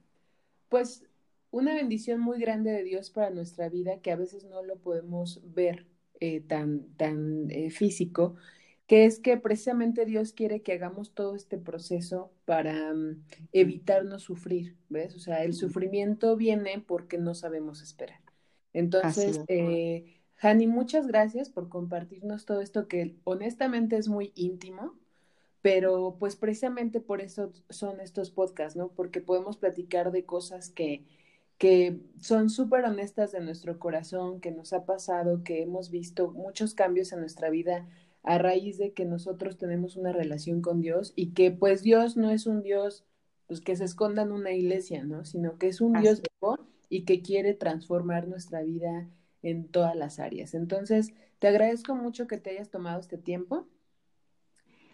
pues, 0.68 1.04
una 1.50 1.74
bendición 1.74 2.20
muy 2.20 2.38
grande 2.38 2.70
de 2.70 2.84
Dios 2.84 3.10
para 3.10 3.30
nuestra 3.30 3.68
vida 3.68 4.00
que 4.00 4.12
a 4.12 4.16
veces 4.16 4.44
no 4.44 4.62
lo 4.62 4.76
podemos 4.76 5.40
ver 5.44 5.86
eh, 6.20 6.40
tan, 6.40 6.84
tan 6.96 7.50
eh, 7.50 7.70
físico, 7.70 8.36
que 8.86 9.04
es 9.04 9.20
que 9.20 9.36
precisamente 9.36 10.04
Dios 10.04 10.32
quiere 10.32 10.62
que 10.62 10.72
hagamos 10.72 11.12
todo 11.14 11.34
este 11.36 11.58
proceso 11.58 12.32
para 12.44 12.92
mm, 12.92 13.24
evitarnos 13.52 14.22
sufrir, 14.22 14.76
¿ves? 14.88 15.14
O 15.16 15.20
sea, 15.20 15.44
el 15.44 15.54
sufrimiento 15.54 16.36
viene 16.36 16.82
porque 16.86 17.18
no 17.18 17.34
sabemos 17.34 17.82
esperar. 17.82 18.20
Entonces, 18.72 19.40
eh, 19.48 20.20
Hani, 20.42 20.66
muchas 20.66 21.06
gracias 21.06 21.50
por 21.50 21.68
compartirnos 21.68 22.46
todo 22.46 22.62
esto 22.62 22.88
que 22.88 23.14
honestamente 23.24 23.96
es 23.98 24.08
muy 24.08 24.32
íntimo, 24.34 24.94
pero 25.60 26.16
pues 26.18 26.34
precisamente 26.34 27.00
por 27.00 27.20
eso 27.20 27.52
son 27.68 28.00
estos 28.00 28.30
podcasts, 28.30 28.74
¿no? 28.74 28.88
Porque 28.88 29.20
podemos 29.20 29.58
platicar 29.58 30.12
de 30.12 30.24
cosas 30.24 30.70
que, 30.70 31.04
que 31.60 32.00
son 32.18 32.48
súper 32.48 32.86
honestas 32.86 33.32
de 33.32 33.40
nuestro 33.40 33.78
corazón, 33.78 34.40
que 34.40 34.50
nos 34.50 34.72
ha 34.72 34.86
pasado, 34.86 35.44
que 35.44 35.60
hemos 35.60 35.90
visto 35.90 36.30
muchos 36.30 36.72
cambios 36.72 37.12
en 37.12 37.20
nuestra 37.20 37.50
vida 37.50 37.86
a 38.22 38.38
raíz 38.38 38.78
de 38.78 38.94
que 38.94 39.04
nosotros 39.04 39.58
tenemos 39.58 39.94
una 39.96 40.10
relación 40.10 40.62
con 40.62 40.80
Dios 40.80 41.12
y 41.16 41.32
que 41.32 41.50
pues 41.50 41.82
Dios 41.82 42.16
no 42.16 42.30
es 42.30 42.46
un 42.46 42.62
Dios 42.62 43.04
pues 43.46 43.60
que 43.60 43.76
se 43.76 43.84
esconda 43.84 44.22
en 44.22 44.32
una 44.32 44.52
iglesia, 44.52 45.04
¿no? 45.04 45.26
Sino 45.26 45.58
que 45.58 45.68
es 45.68 45.82
un 45.82 46.00
Dios 46.00 46.22
vivo 46.22 46.58
y 46.88 47.04
que 47.04 47.20
quiere 47.20 47.52
transformar 47.52 48.26
nuestra 48.26 48.62
vida 48.62 49.10
en 49.42 49.68
todas 49.68 49.94
las 49.94 50.18
áreas. 50.18 50.54
Entonces, 50.54 51.12
te 51.40 51.48
agradezco 51.48 51.94
mucho 51.94 52.26
que 52.26 52.38
te 52.38 52.52
hayas 52.52 52.70
tomado 52.70 53.00
este 53.00 53.18
tiempo. 53.18 53.68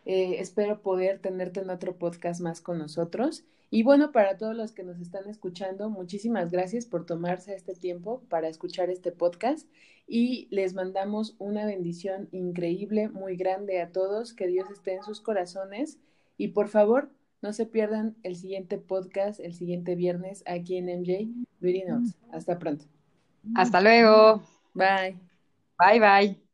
Eh, 0.07 0.37
espero 0.39 0.81
poder 0.81 1.19
tenerte 1.19 1.61
en 1.61 1.69
otro 1.69 1.99
podcast 1.99 2.41
más 2.41 2.61
con 2.61 2.79
nosotros. 2.79 3.45
Y 3.71 3.83
bueno, 3.83 4.13
para 4.13 4.37
todos 4.37 4.55
los 4.55 4.73
que 4.73 4.85
nos 4.85 5.01
están 5.01 5.29
escuchando, 5.29 5.91
muchísimas 5.91 6.53
gracias 6.53 6.87
por 6.87 7.05
tomarse 7.05 7.55
este 7.55 7.75
tiempo 7.75 8.23
para 8.29 8.49
escuchar 8.49 8.89
este 8.89 9.11
podcast 9.11 9.69
y 10.07 10.47
les 10.53 10.75
mandamos 10.75 11.35
una 11.39 11.67
bendición 11.67 12.29
increíble, 12.31 13.09
muy 13.09 13.37
grande 13.37 13.81
a 13.83 13.91
todos, 13.91 14.33
que 14.33 14.47
Dios 14.47 14.71
esté 14.71 14.95
en 14.95 15.03
sus 15.03 15.21
corazones 15.21 15.99
y 16.37 16.49
por 16.49 16.69
favor, 16.69 17.11
no 17.43 17.53
se 17.53 17.67
pierdan 17.67 18.17
el 18.23 18.37
siguiente 18.37 18.79
podcast 18.79 19.41
el 19.41 19.55
siguiente 19.55 19.95
viernes 19.95 20.43
aquí 20.47 20.77
en 20.77 20.87
MJ 20.87 21.29
Beauty 21.61 21.85
Notes. 21.85 22.17
Hasta 22.33 22.59
pronto. 22.59 22.85
Hasta 23.55 23.81
luego. 23.81 24.43
Bye. 24.75 25.19
Bye, 25.79 26.01
bye. 26.01 26.46